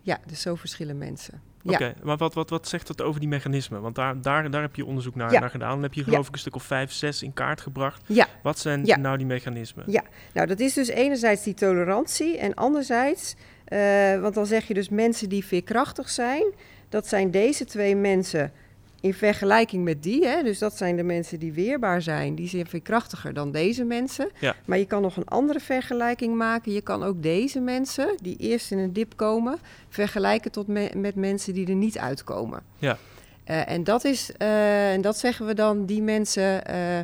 [0.03, 1.41] ja, dus zo verschillen mensen.
[1.65, 1.95] Oké, Ja.
[2.03, 3.81] maar wat, wat, wat zegt dat over die mechanismen?
[3.83, 5.41] Want daar, daar, daar heb je onderzoek naar, Ja.
[5.41, 5.71] naar gedaan.
[5.71, 6.07] Dan heb je Ja.
[6.07, 8.03] geloof ik een stuk of vijf, zes in kaart gebracht.
[8.07, 8.27] Ja.
[8.43, 8.97] Wat zijn Ja.
[8.97, 9.85] nou die mechanismen?
[9.87, 10.03] Ja,
[10.35, 14.89] nou dat is dus enerzijds die tolerantie en anderzijds, eh, want dan zeg je dus
[14.89, 16.45] mensen die veerkrachtig zijn,
[16.89, 18.53] dat zijn deze twee mensen
[19.01, 22.67] in vergelijking met die, hè, dus dat zijn de mensen die weerbaar zijn, die zijn
[22.67, 24.31] veerkrachtiger dan deze mensen.
[24.39, 24.57] Ja.
[24.65, 26.73] Maar je kan nog een andere vergelijking maken.
[26.73, 29.59] Je kan ook deze mensen, die eerst in een dip komen,
[29.89, 32.63] vergelijken tot me- met mensen die er niet uitkomen.
[32.79, 32.99] Ja.
[33.45, 37.01] Eh, en, dat is, eh, en dat zeggen we dan, die mensen eh,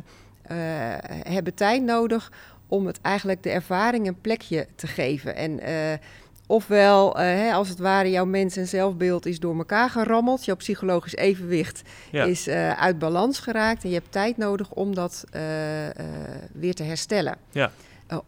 [1.23, 2.31] hebben tijd nodig
[2.67, 5.35] om het eigenlijk de ervaring een plekje te geven.
[5.35, 5.59] En
[6.47, 10.45] ofwel, eh, hè, als het ware, jouw mens- en zelfbeeld is door elkaar gerammeld.
[10.45, 11.81] Jouw psychologisch evenwicht
[12.11, 12.23] Ja.
[12.23, 13.83] is eh, uit balans geraakt.
[13.83, 15.41] En je hebt tijd nodig om dat eh,
[16.51, 17.37] weer te herstellen.
[17.51, 17.71] Ja.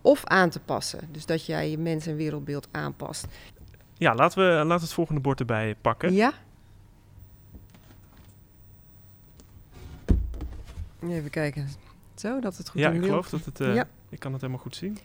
[0.01, 0.99] Of aan te passen.
[1.11, 3.27] Dus dat jij je mens- en wereldbeeld aanpast.
[3.97, 6.13] Ja, laten we laten we het volgende bord erbij pakken.
[6.13, 6.33] Ja?
[11.09, 11.67] Even kijken.
[12.15, 13.57] Zo, dat het goed Ja, in ik geloof dat het...
[13.57, 13.87] Ja.
[14.09, 14.97] Ik kan het helemaal goed zien.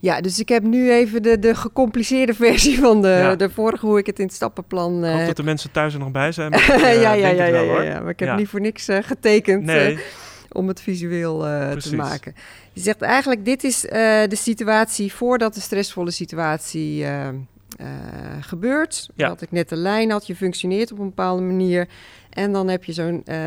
[0.00, 3.36] Ja, dus ik heb nu even de, de gecompliceerde versie van de, Ja.
[3.36, 5.92] de vorige, hoe ik het in het stappenplan Ik eh, hoop dat de mensen thuis
[5.92, 6.50] er nog bij zijn.
[6.50, 7.82] maar ik, eh, ja, ja, ja, ja, wel, ja, hoor.
[7.84, 9.98] ja, maar ik heb niet voor niks eh, getekend eh, Nee,
[10.52, 12.34] om het visueel eh, te maken.
[12.72, 17.04] Je zegt eigenlijk, dit is eh, de situatie voordat de stressvolle situatie
[17.78, 17.86] eh,
[18.40, 19.08] gebeurt.
[19.14, 19.28] Ja.
[19.28, 21.88] Wat ik net de lijn had, je functioneert op een bepaalde manier.
[22.30, 23.38] En dan heb je zo'n eh,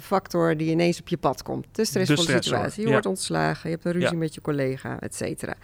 [0.00, 1.66] factor die ineens op je pad komt.
[1.72, 2.80] De stressvolle stressor, situatie.
[2.80, 2.92] Je ja.
[2.92, 4.16] wordt ontslagen, je hebt een ruzie Ja.
[4.16, 5.54] met je collega, et cetera.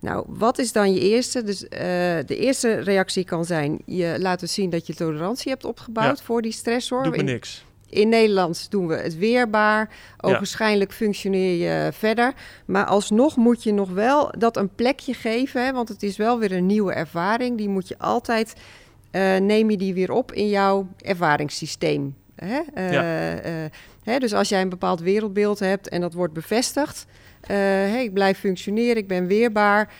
[0.00, 1.42] Nou, wat is dan je eerste?
[1.42, 1.78] Dus eh,
[2.26, 6.42] de eerste reactie kan zijn: je laat dus zien dat je tolerantie hebt opgebouwd voor
[6.42, 7.02] die stressor.
[7.02, 7.64] doet me niks.
[7.94, 9.88] In Nederlands doen we het weerbaar.
[10.18, 10.30] Ja.
[10.30, 12.32] Waarschijnlijk functioneer je verder.
[12.64, 15.64] Maar alsnog moet je nog wel dat een plekje geven.
[15.64, 17.56] Hè, want het is wel weer een nieuwe ervaring.
[17.58, 18.54] Die moet je altijd,
[19.10, 22.14] eh, neem je die weer op in jouw ervaringssysteem.
[22.34, 22.60] Hè?
[22.74, 23.02] Eh, Ja.
[23.40, 23.52] eh,
[24.02, 27.06] hè, dus als jij een bepaald wereldbeeld hebt en dat wordt bevestigd.
[27.46, 29.92] hè, ik blijf functioneren, ik ben weerbaar.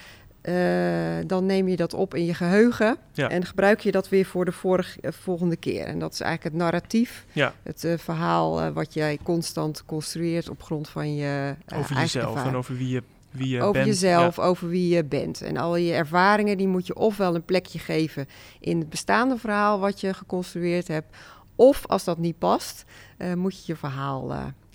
[0.44, 2.96] Eh, dan neem je dat op in je geheugen.
[3.12, 3.28] Ja.
[3.28, 5.84] En gebruik je dat weer voor de vorige, eh, volgende keer.
[5.84, 10.62] En dat is eigenlijk het narratief Ja, het eh, verhaal wat jij constant construeert op
[10.62, 13.86] grond van je over jezelf en over wie je, wie je over bent.
[13.86, 15.42] jezelf, over wie je bent.
[15.42, 18.28] En al je ervaringen, die moet je ofwel een plekje geven
[18.60, 21.16] in het bestaande verhaal wat je geconstrueerd hebt.
[21.54, 22.84] Of als dat niet past,
[23.34, 24.32] moet je je verhaal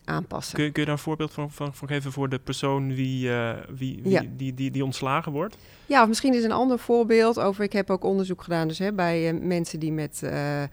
[0.09, 0.55] aanpassen.
[0.55, 3.31] Kun, je- kun je daar een voorbeeld van, van, van geven voor de persoon wie,
[3.33, 4.23] eh, wie, wie Ja.
[4.37, 5.57] die, die, die ontslagen wordt?
[5.85, 7.63] Ja, of misschien is een ander voorbeeld over.
[7.63, 10.63] Ik heb ook onderzoek gedaan dus, hè, bij eh, mensen die met eh,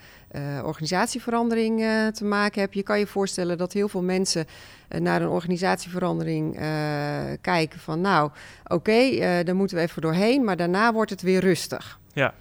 [0.64, 1.78] organisatieverandering
[2.14, 2.78] te maken hebben.
[2.78, 4.46] Je kan je voorstellen dat heel veel mensen
[4.88, 6.54] naar een organisatieverandering
[7.40, 8.30] kijken van nou,
[8.66, 11.98] oké, eh daar moeten we even doorheen, maar daarna wordt het weer rustig.
[12.12, 12.34] Ja.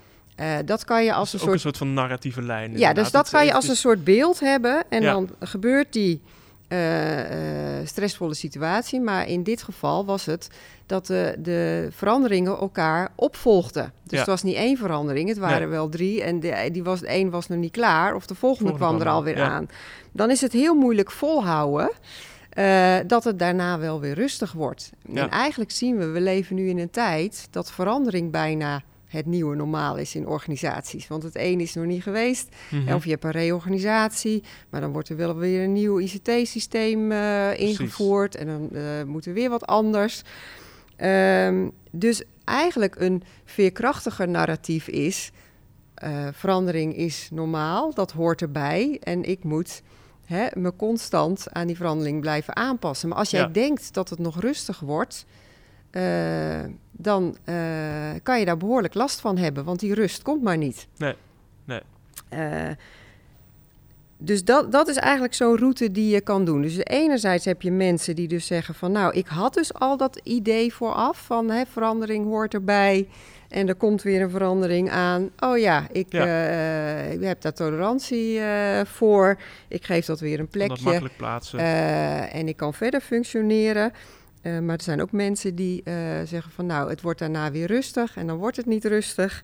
[0.66, 2.78] Dat kan je als een ook een soort soort van narratieve lijn.
[2.78, 4.84] ja, dus dat kan je als een soort beeld hebben.
[4.90, 5.12] En Ja.
[5.12, 6.22] dan gebeurt die
[6.68, 9.02] eh, eh, stressvolle situatie.
[9.02, 10.48] Maar in dit geval was het
[10.86, 13.94] dat de, de veranderingen elkaar opvolgden.
[14.04, 14.18] Dus Ja.
[14.18, 15.68] het was niet één verandering, het waren Nee.
[15.68, 16.24] wel drie.
[16.24, 19.08] En de, die was, de een was nog niet klaar of de volgende, Volgende kwam
[19.08, 19.50] er alweer ja.
[19.50, 19.70] aan.
[20.12, 21.92] Dan is het heel moeilijk volhouden.
[22.50, 24.92] eh, dat het daarna wel weer rustig wordt.
[25.10, 25.22] Ja.
[25.22, 28.82] En eigenlijk zien we, we leven nu in een tijd dat verandering bijna
[29.16, 31.08] het nieuwe normaal is in organisaties.
[31.08, 32.94] Want het een is nog niet geweest, Mhm.
[32.94, 37.60] of je hebt een reorganisatie, maar dan wordt er wel weer een nieuw ICT-systeem eh,
[37.60, 40.22] ingevoerd en dan eh, moet er weer wat anders.
[40.96, 45.32] Ehm, dus eigenlijk een veerkrachtiger narratief is:
[45.96, 49.82] eh, verandering is normaal, dat hoort erbij en ik moet
[50.26, 53.10] hè, me constant aan die verandering blijven aanpassen.
[53.10, 53.48] Maar als jij Ja.
[53.48, 55.26] denkt dat het nog rustig wordt,
[55.96, 56.60] eh,
[56.92, 57.56] dan eh,
[58.24, 60.88] kan je daar behoorlijk last van hebben, want die rust komt maar niet.
[60.98, 61.16] Nee,
[61.66, 61.82] nee.
[62.30, 62.70] Eh,
[64.18, 66.62] dus dat, dat is eigenlijk zo'n route die je kan doen.
[66.62, 68.92] Dus enerzijds heb je mensen die dus zeggen van...
[68.92, 73.08] nou, ik had dus al dat idee vooraf van hè, verandering hoort erbij...
[73.50, 75.30] en er komt weer een verandering aan.
[75.40, 76.26] Oh ja, ik, Ja.
[77.00, 78.40] ik heb daar tolerantie
[78.84, 79.38] voor.
[79.68, 80.84] Ik geef dat weer een plekje.
[80.84, 81.60] makkelijk plaatsen.
[82.30, 83.92] En ik kan verder functioneren.
[84.46, 85.94] Eh, maar er zijn ook mensen die eh,
[86.26, 89.44] zeggen van nou, het wordt daarna weer rustig en dan wordt het niet rustig.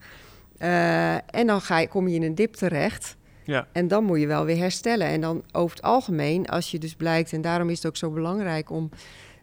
[0.58, 3.16] Eh, en dan ga je, kom je in een dip terecht.
[3.44, 5.08] ja, En dan moet je wel weer herstellen.
[5.08, 8.10] En dan over het algemeen, als je dus blijkt, en daarom is het ook zo
[8.10, 8.90] belangrijk om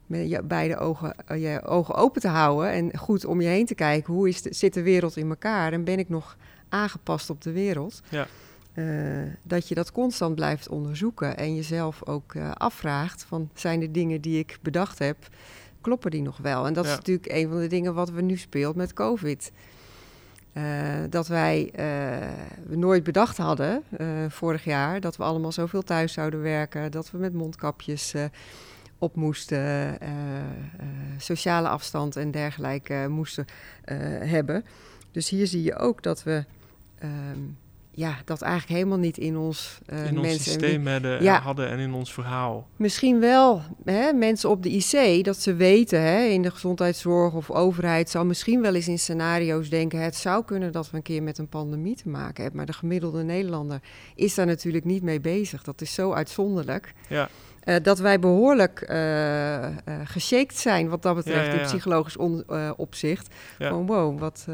[0.07, 3.75] met je beide ogen, je ogen open te houden en goed om je heen te
[3.75, 4.15] kijken.
[4.15, 6.37] Hoe is de, zit de wereld in elkaar en ben ik nog
[6.69, 8.01] aangepast op de wereld?
[8.09, 8.27] Ja.
[8.79, 8.85] Eh,
[9.43, 14.21] dat je dat constant blijft onderzoeken en jezelf ook eh, afvraagt van zijn de dingen
[14.21, 15.17] die ik bedacht heb,
[15.81, 16.67] kloppen die nog wel?
[16.67, 19.53] En dat is natuurlijk een van de dingen wat we nu speelt met COVID.
[20.53, 20.63] Eh,
[21.11, 21.71] dat wij
[22.67, 23.83] we nooit bedacht hadden
[24.29, 28.15] vorig jaar dat we allemaal zoveel thuis zouden werken, dat we met mondkapjes
[28.99, 29.99] op moesten,
[31.17, 33.45] sociale afstand en dergelijke moesten
[34.21, 34.65] hebben.
[35.13, 36.45] Dus hier zie je ook dat we
[36.99, 37.39] ehm,
[37.99, 40.31] ja, dat eigenlijk helemaal niet in ons eh, in ons mensen.
[40.31, 41.41] en systeem hadden, Ja.
[41.41, 42.69] hadden en in ons verhaal.
[42.77, 47.51] Misschien wel hè, mensen op de IC, dat ze weten hè, in de gezondheidszorg of
[47.51, 51.23] overheid, zou misschien wel eens in scenario's denken: het zou kunnen dat we een keer
[51.23, 52.57] met een pandemie te maken hebben.
[52.57, 53.81] Maar de gemiddelde Nederlander
[54.15, 55.63] is daar natuurlijk niet mee bezig.
[55.63, 56.93] Dat is zo uitzonderlijk.
[57.09, 57.29] Ja,
[57.61, 59.73] Eh, dat wij behoorlijk eh eh,
[60.05, 63.35] geshaked zijn wat dat betreft Ja, ja, in psychologisch on- eh, opzicht.
[63.59, 64.47] Van wow, wat.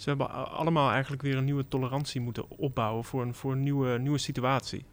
[0.00, 3.98] Ze hebben allemaal eigenlijk weer een nieuwe tolerantie moeten opbouwen voor een, voor een nieuwe,
[3.98, 4.84] nieuwe situatie.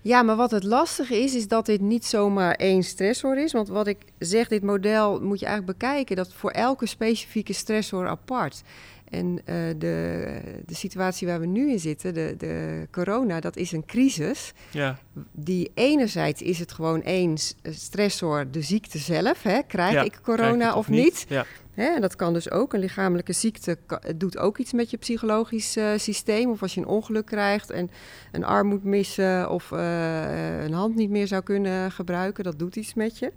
[0.00, 3.52] Ja, maar wat het lastige is, is dat dit niet zomaar één stressor is.
[3.52, 6.16] Want wat ik zeg, dit model moet je eigenlijk bekijken...
[6.16, 8.62] dat voor elke specifieke stressor apart.
[9.08, 10.26] En eh, de,
[10.66, 14.52] de situatie waar we nu in zitten, de, de corona, dat is een crisis.
[14.70, 14.98] Ja,
[15.32, 19.42] Die enerzijds is het gewoon één stressor, de ziekte zelf.
[19.42, 19.58] Hè?
[19.66, 21.26] Krijg Ja, ik corona of niet?
[21.28, 22.72] Ja, Hè, dat kan dus ook.
[22.72, 23.78] Een lichamelijke ziekte
[24.16, 26.50] doet ook iets met je psychologisch eh, systeem.
[26.50, 27.90] Of als je een ongeluk krijgt en
[28.32, 32.76] een arm moet missen of eh, een hand niet meer zou kunnen gebruiken, dat doet
[32.76, 33.32] iets met je.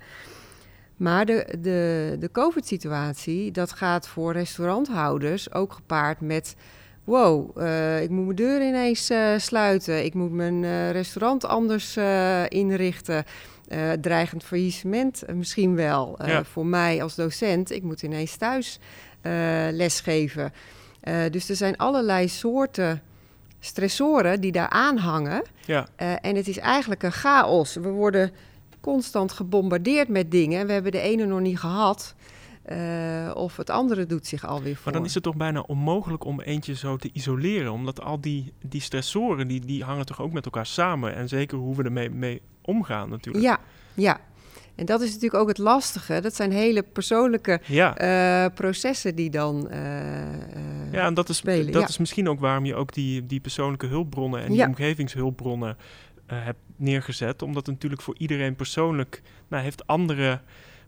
[0.97, 6.55] Maar de, de, de COVID-situatie, dat gaat voor restauranthouders ook gepaard met...
[7.03, 10.05] Wow, eh, ik moet mijn deur ineens sluiten.
[10.05, 11.97] Ik moet mijn restaurant anders
[12.47, 13.25] inrichten.
[13.67, 16.17] Eh, dreigend faillissement eh, misschien wel.
[16.17, 16.43] Eh, Ja.
[16.43, 18.79] Voor mij als docent, ik moet ineens thuis
[19.71, 20.53] lesgeven.
[21.31, 23.01] Dus er zijn allerlei soorten
[23.59, 25.43] stressoren die daar aanhangen.
[25.65, 25.87] ja,
[26.21, 27.75] en het is eigenlijk een chaos.
[27.75, 28.31] We worden
[28.81, 30.67] constant gebombardeerd met dingen.
[30.67, 32.15] We hebben de ene nog niet gehad.
[32.65, 34.83] Eh, of het andere doet zich alweer voor.
[34.83, 37.71] maar dan is het toch bijna onmogelijk om eentje zo te isoleren.
[37.71, 41.15] Omdat al die, die stressoren, die, die hangen toch ook met elkaar samen.
[41.15, 43.45] En zeker hoe we ermee mee omgaan natuurlijk.
[43.45, 43.59] Ja,
[43.93, 44.19] ja.
[44.75, 46.21] En dat is natuurlijk ook het lastige.
[46.21, 49.69] Dat zijn hele persoonlijke Ja, eh, processen die dan.
[49.69, 49.79] eh,
[50.91, 51.87] ja en dat, is, spelen, dat ja.
[51.87, 54.67] is misschien ook waarom je ook die, die persoonlijke hulpbronnen en die Ja.
[54.67, 55.77] omgevingshulpbronnen
[56.25, 57.41] hebt neergezet.
[57.41, 60.39] Omdat het natuurlijk voor iedereen persoonlijk nou, heeft andere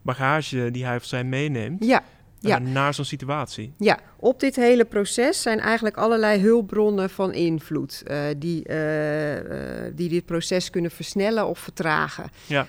[0.07, 2.03] bagage die hij of zij meeneemt ja,
[2.41, 2.59] eh, ja.
[2.59, 3.73] naar zo'n situatie.
[3.77, 10.09] Ja, op dit hele proces zijn eigenlijk allerlei hulpbronnen van invloed eh, die, eh, die
[10.09, 12.29] dit proces kunnen versnellen of vertragen.
[12.45, 12.67] Ja,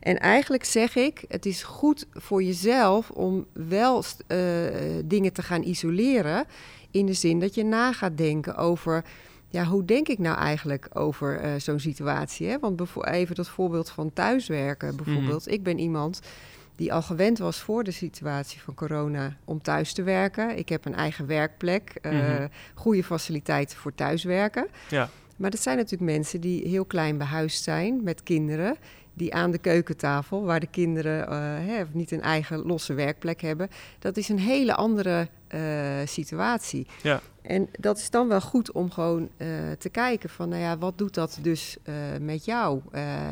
[0.00, 4.02] en eigenlijk zeg ik, het is goed voor jezelf om wel
[5.04, 6.44] dingen te gaan isoleren.
[6.90, 9.04] In de zin dat je na gaat denken over,
[9.48, 12.48] ja, hoe denk ik nou eigenlijk over zo'n situatie?
[12.48, 12.58] Hè?
[12.58, 15.50] Want even dat voorbeeld van thuiswerken bijvoorbeeld.
[15.50, 16.20] Ik ben iemand
[16.76, 20.58] die al gewend was voor de situatie van corona om thuis te werken.
[20.58, 22.46] Ik heb een eigen werkplek, eh, Mhm.
[22.74, 24.66] goede faciliteiten voor thuiswerken.
[24.88, 28.76] ja, Maar dat zijn natuurlijk mensen die heel klein behuisd zijn met kinderen.
[29.16, 31.34] die aan de keukentafel, waar de kinderen uh,
[31.68, 35.60] hè, niet een eigen losse werkplek hebben, dat is een hele andere uh,
[36.04, 36.86] situatie.
[37.02, 37.20] Ja.
[37.42, 40.98] En dat is dan wel goed om gewoon uh, te kijken van, nou ja, wat
[40.98, 41.76] doet dat dus
[42.20, 42.80] met jou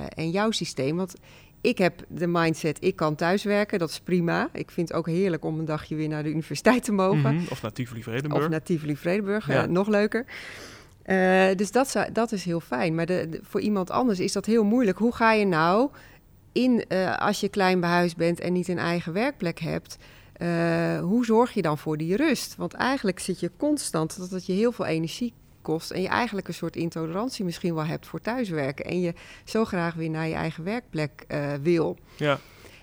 [0.08, 0.96] en jouw systeem?
[0.96, 1.14] Want
[1.62, 4.48] ik heb de mindset, ik kan thuiswerken, dat is prima.
[4.52, 7.32] Ik vind het ook heerlijk om een dagje weer naar de universiteit te mogen.
[7.32, 7.46] Mm -hmm.
[7.50, 8.44] Of naar Tivoli-Vredenburg.
[8.44, 9.66] Of naar Tivoli-Vredenburg, ja.
[9.66, 10.24] nog leuker.
[11.06, 12.94] Uh, dus dat, zou, dat is heel fijn.
[12.94, 14.98] Maar de, de, voor iemand anders is dat heel moeilijk.
[14.98, 15.90] Hoe ga je nou
[16.52, 19.96] in, uh, als je klein behuisd bent en niet een eigen werkplek hebt...
[21.00, 22.56] Hoe zorg je dan voor die rust?
[22.56, 25.90] Want eigenlijk zit je constant dat het je heel veel energie kost...
[25.90, 28.84] en je eigenlijk een soort intolerantie misschien wel hebt voor thuiswerken...
[28.84, 31.26] en je zo graag weer naar je eigen werkplek
[31.62, 31.98] wil.
[32.16, 32.38] Ja.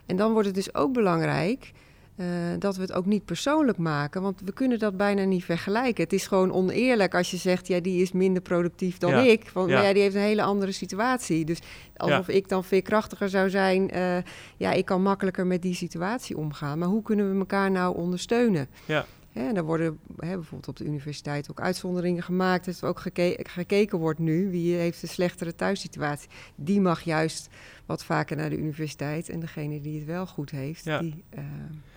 [0.06, 1.72] En dan wordt het dus ook belangrijk...
[2.20, 2.26] Uh,
[2.60, 6.04] dat we het ook niet persoonlijk maken, want we kunnen dat bijna niet vergelijken.
[6.04, 9.32] Het is gewoon oneerlijk als je zegt, ja, die is minder productief dan ja.
[9.32, 9.50] ik.
[9.54, 9.82] Want Ja.
[9.82, 9.94] ja.
[9.94, 11.46] die heeft een hele andere situatie.
[11.46, 11.60] Dus
[11.96, 14.18] alsof ik dan veerkrachtiger zou zijn, uh,
[14.58, 16.80] ja, ik kan makkelijker met die situatie omgaan.
[16.80, 18.68] Maar hoe kunnen we elkaar nou ondersteunen?
[18.86, 19.06] Ja.
[19.48, 22.66] En daar worden hè, bijvoorbeeld op de universiteit ook uitzonderingen gemaakt.
[22.66, 26.30] Dat er ook geke gekeken wordt nu, wie heeft een slechtere thuissituatie.
[26.56, 27.50] Die mag juist
[27.86, 29.30] wat vaker naar de universiteit.
[29.30, 31.00] En degene die het wel goed heeft, Ja.
[31.00, 31.40] die uh,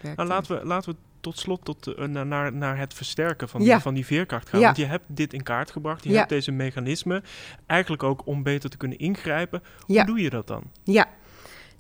[0.00, 0.16] werkt.
[0.16, 3.72] Nou, laten, we, laten we tot slot tot, uh, naar, naar, het versterken van, Ja.
[3.72, 4.60] die, van die veerkracht gaan.
[4.60, 4.66] Ja.
[4.66, 6.04] Want je hebt dit in kaart gebracht.
[6.04, 7.24] Je hebt deze mechanismen.
[7.66, 9.62] Eigenlijk ook om beter te kunnen ingrijpen.
[9.86, 10.62] Hoe doe je dat dan?
[10.82, 11.08] Ja.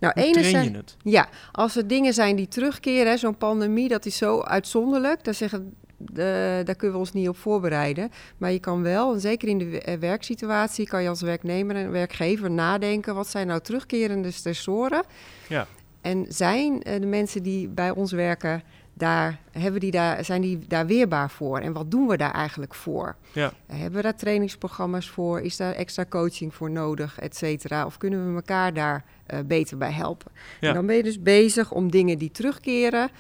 [0.02, 0.96] Nou, Hoe train je het?
[1.02, 5.24] ja, als er dingen zijn die terugkeren, zo'n pandemie, dat is zo uitzonderlijk.
[5.24, 8.10] Daar, zeggen, daar kunnen we ons niet op voorbereiden.
[8.36, 11.90] Maar je kan wel, en zeker in de eh, werksituatie, kan je als werknemer en
[11.90, 15.02] werkgever nadenken: wat zijn nou terugkerende stressoren?
[15.48, 15.66] Ja.
[16.00, 18.62] En zijn eh, de mensen die bij ons werken,
[19.02, 21.58] daar, hebben die daar, zijn die daar weerbaar voor?
[21.58, 23.16] En wat doen we daar eigenlijk voor?
[23.32, 23.52] Ja.
[23.66, 25.40] Hebben we daar trainingsprogramma's voor?
[25.40, 27.86] Is daar extra coaching voor nodig, et cetera?
[27.86, 30.30] Of kunnen we elkaar daar eh, beter bij helpen?
[30.60, 30.68] Ja.
[30.68, 33.10] En dan ben je dus bezig om dingen die terugkeren,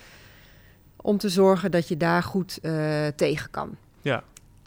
[0.96, 3.76] om te zorgen dat je daar goed eh, tegen kan.
[4.00, 4.22] Ja.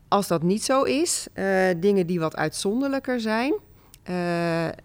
[0.07, 1.47] Als dat niet zo is, eh,
[1.77, 3.53] dingen die wat uitzonderlijker zijn,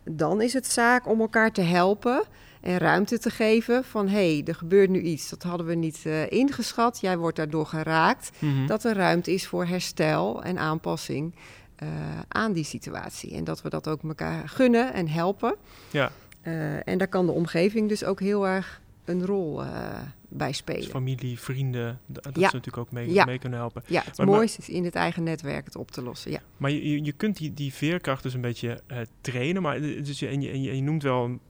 [0.05, 2.23] dan is het zaak om elkaar te helpen
[2.61, 6.01] en ruimte te geven van hé, hey, er gebeurt nu iets, dat hadden we niet
[6.05, 8.67] eh, ingeschat, jij wordt daardoor geraakt Mhm.
[8.67, 11.35] dat er ruimte is voor herstel en aanpassing
[11.77, 11.89] eh,
[12.29, 13.35] aan die situatie.
[13.35, 15.55] En dat we dat ook elkaar gunnen en helpen.
[15.91, 16.11] Ja.
[16.41, 19.63] Eh, en daar kan de omgeving dus ook heel erg een rol
[20.29, 20.91] bij Dus spelen.
[20.91, 22.33] familie, vrienden, dat Ja.
[22.33, 23.25] ze natuurlijk ook mee, Ja.
[23.25, 23.83] mee kunnen helpen.
[23.87, 26.31] Ja, het Maar- maar- mooiste is in het eigen netwerk het op te lossen.
[26.31, 28.81] Ja, Maar je, je, kunt die, die veerkracht dus een beetje
[29.21, 29.63] trainen.
[29.63, 31.41] Maar, dus je, en, je, en je, en je noemt wel een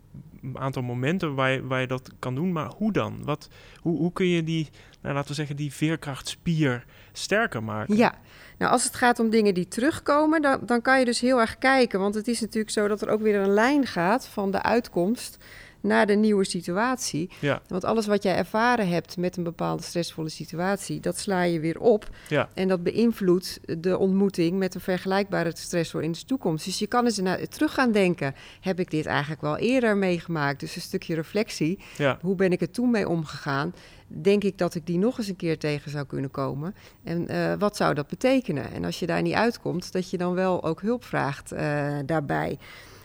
[0.54, 2.52] aantal momenten waar je, waar je dat kan doen.
[2.52, 3.24] Maar hoe dan?
[3.24, 3.48] Wat,
[3.80, 4.68] hoe, hoe kun je die,
[5.00, 7.96] nou, laten we zeggen, die veerkrachtspier sterker maken?
[7.96, 8.14] ja.
[8.58, 11.58] Nou, als het gaat om dingen die terugkomen, dan, dan kan je dus heel erg
[11.58, 12.00] kijken.
[12.00, 15.38] Want het is natuurlijk zo dat er ook weer een lijn gaat van de uitkomst
[15.80, 17.30] naar de nieuwe situatie.
[17.38, 17.62] Ja.
[17.68, 21.80] Want alles wat jij ervaren hebt met een bepaalde stressvolle situatie, dat sla je weer
[21.80, 22.08] op.
[22.28, 22.48] Ja.
[22.54, 26.64] En dat beïnvloedt de ontmoeting met een vergelijkbare stressor in de toekomst.
[26.64, 30.60] Dus je kan eens naar, terug gaan denken: heb ik dit eigenlijk wel eerder meegemaakt?
[30.60, 31.78] Dus een stukje reflectie.
[31.96, 32.18] Ja.
[32.20, 33.74] Hoe ben ik er toen mee omgegaan?
[34.06, 36.74] Denk ik dat ik die nog eens een keer tegen zou kunnen komen?
[37.04, 38.72] En eh, wat zou dat betekenen?
[38.72, 42.58] En als je daar niet uitkomt, dat je dan wel ook hulp vraagt eh, daarbij.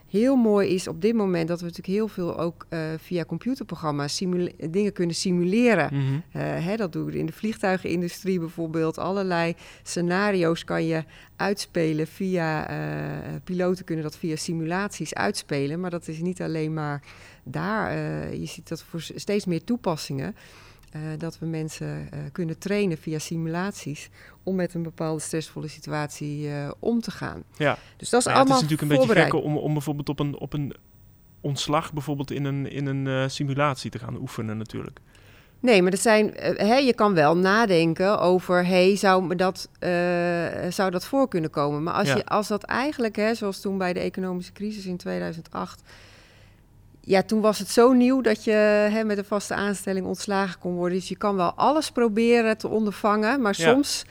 [0.09, 4.23] Heel mooi is op dit moment dat we natuurlijk heel veel ook eh, via computerprogramma's
[4.69, 5.89] dingen kunnen simuleren.
[5.93, 6.03] Mhm.
[6.31, 8.97] Eh, hè, dat doen we in de vliegtuigenindustrie bijvoorbeeld.
[8.97, 11.03] Allerlei scenario's kan je
[11.35, 12.69] uitspelen via...
[12.69, 15.79] eh, piloten kunnen dat via simulaties uitspelen.
[15.79, 17.03] Maar dat is niet alleen maar
[17.43, 17.95] daar.
[18.35, 20.35] je ziet dat voor steeds meer toepassingen...
[21.17, 24.09] dat we mensen kunnen trainen via simulaties...
[24.45, 27.43] om met een bepaalde stressvolle situatie eh, om te gaan.
[27.57, 27.77] Ja.
[27.97, 30.09] Dus dat is Nou ja, het allemaal is natuurlijk een beetje gek om, om bijvoorbeeld
[30.09, 30.73] op een, op een
[31.41, 34.99] ontslag bijvoorbeeld in een, in een eh, simulatie te gaan oefenen natuurlijk.
[35.59, 39.69] Nee, maar er zijn, eh, hè, je kan wel nadenken over, hey, zou, me dat,
[40.69, 41.83] zou dat voor kunnen komen?
[41.83, 42.15] Maar als, Ja.
[42.15, 45.81] je, als dat eigenlijk, hè, zoals toen bij de economische crisis in 2008,
[47.01, 48.51] ja, toen was het zo nieuw dat je
[48.91, 50.97] hè, met een vaste aanstelling ontslagen kon worden.
[50.97, 53.71] Dus je kan wel alles proberen te ondervangen, maar Ja.
[53.71, 54.05] soms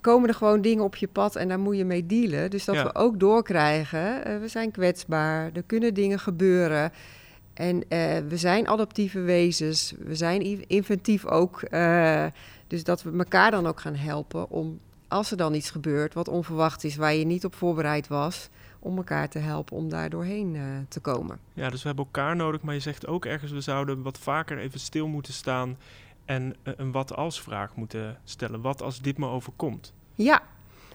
[0.00, 2.50] komen er gewoon dingen op je pad en daar moet je mee dealen.
[2.50, 2.84] Dus dat Ja.
[2.84, 6.92] we ook doorkrijgen, eh, we zijn kwetsbaar, er kunnen dingen gebeuren.
[7.54, 11.62] En eh, we zijn adaptieve wezens, we zijn inventief ook.
[11.62, 12.24] eh,
[12.66, 14.78] dus dat we elkaar dan ook gaan helpen om,
[15.08, 18.96] als er dan iets gebeurt wat onverwacht is, waar je niet op voorbereid was, om
[18.96, 20.56] elkaar te helpen om daar doorheen
[20.88, 21.38] te komen.
[21.52, 24.58] Ja, dus we hebben elkaar nodig, maar je zegt ook ergens we zouden wat vaker
[24.58, 25.76] even stil moeten staan
[26.28, 28.60] en eh, een wat als vraag moeten stellen.
[28.60, 29.92] Wat als dit me overkomt?
[30.14, 30.42] Ja,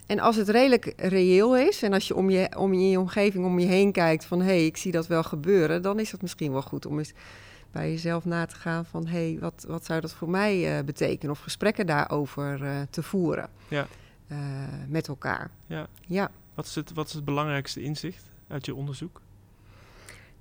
[0.05, 3.45] En als het redelijk reëel is en als je om je, om je, je omgeving
[3.45, 6.21] om je heen kijkt van hé, hey, ik zie dat wel gebeuren, dan is het
[6.21, 7.13] misschien wel goed om eens
[7.71, 10.84] bij jezelf na te gaan van hé, hey, wat, wat zou dat voor mij uh,
[10.84, 11.31] betekenen?
[11.31, 13.88] Of gesprekken daarover uh, te voeren ja.
[14.27, 14.38] uh,
[14.88, 15.51] met elkaar.
[15.67, 15.88] Ja.
[16.07, 16.31] ja.
[16.53, 19.21] Wat, is het, wat is het belangrijkste inzicht uit je onderzoek?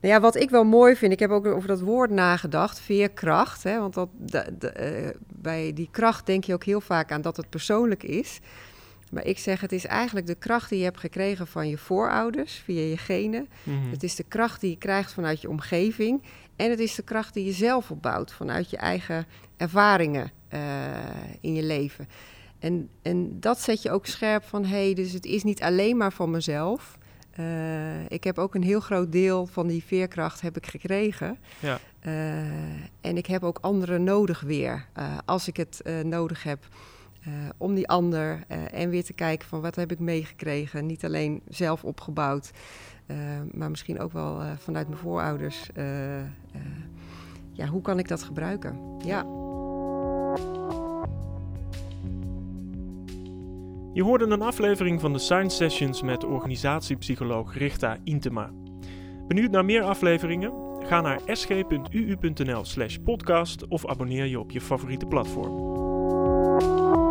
[0.02, 3.62] Nou ja, wat ik wel mooi vind, ik heb ook over dat woord nagedacht, veerkracht.
[3.62, 7.36] Hè, want dat, de, de, bij die kracht denk je ook heel vaak aan dat
[7.36, 8.40] het persoonlijk is.
[9.10, 12.54] Maar ik zeg, het is eigenlijk de kracht die je hebt gekregen van je voorouders,
[12.64, 13.48] via je genen.
[13.62, 13.90] Mhm.
[13.90, 16.22] Het is de kracht die je krijgt vanuit je omgeving.
[16.56, 19.26] En het is de kracht die je zelf opbouwt vanuit je eigen
[19.56, 20.60] ervaringen uh,
[21.40, 22.08] in je leven.
[22.58, 25.96] En, en dat zet je ook scherp van, hé, hey, dus het is niet alleen
[25.96, 26.98] maar van mezelf.
[27.38, 31.38] Uh, ik heb ook een heel groot deel van die veerkracht heb ik gekregen.
[31.60, 31.78] Ja.
[32.06, 32.12] Uh,
[33.00, 36.66] en ik heb ook anderen nodig weer, uh, als ik het nodig heb.
[37.56, 40.86] om die ander en weer te kijken van wat heb ik meegekregen.
[40.86, 42.50] Niet alleen zelf opgebouwd,
[43.52, 45.68] maar misschien ook wel vanuit mijn voorouders.
[47.52, 48.78] ja, hoe kan ik dat gebruiken?
[49.04, 49.26] Ja.
[53.94, 58.50] Je hoorde een aflevering van de Science Sessions met organisatiepsycholoog Richta Intema.
[59.28, 60.52] Benieuwd naar meer afleveringen?
[60.86, 67.01] Ga naar sg.uu.nl/podcast of abonneer je op je favoriete platform.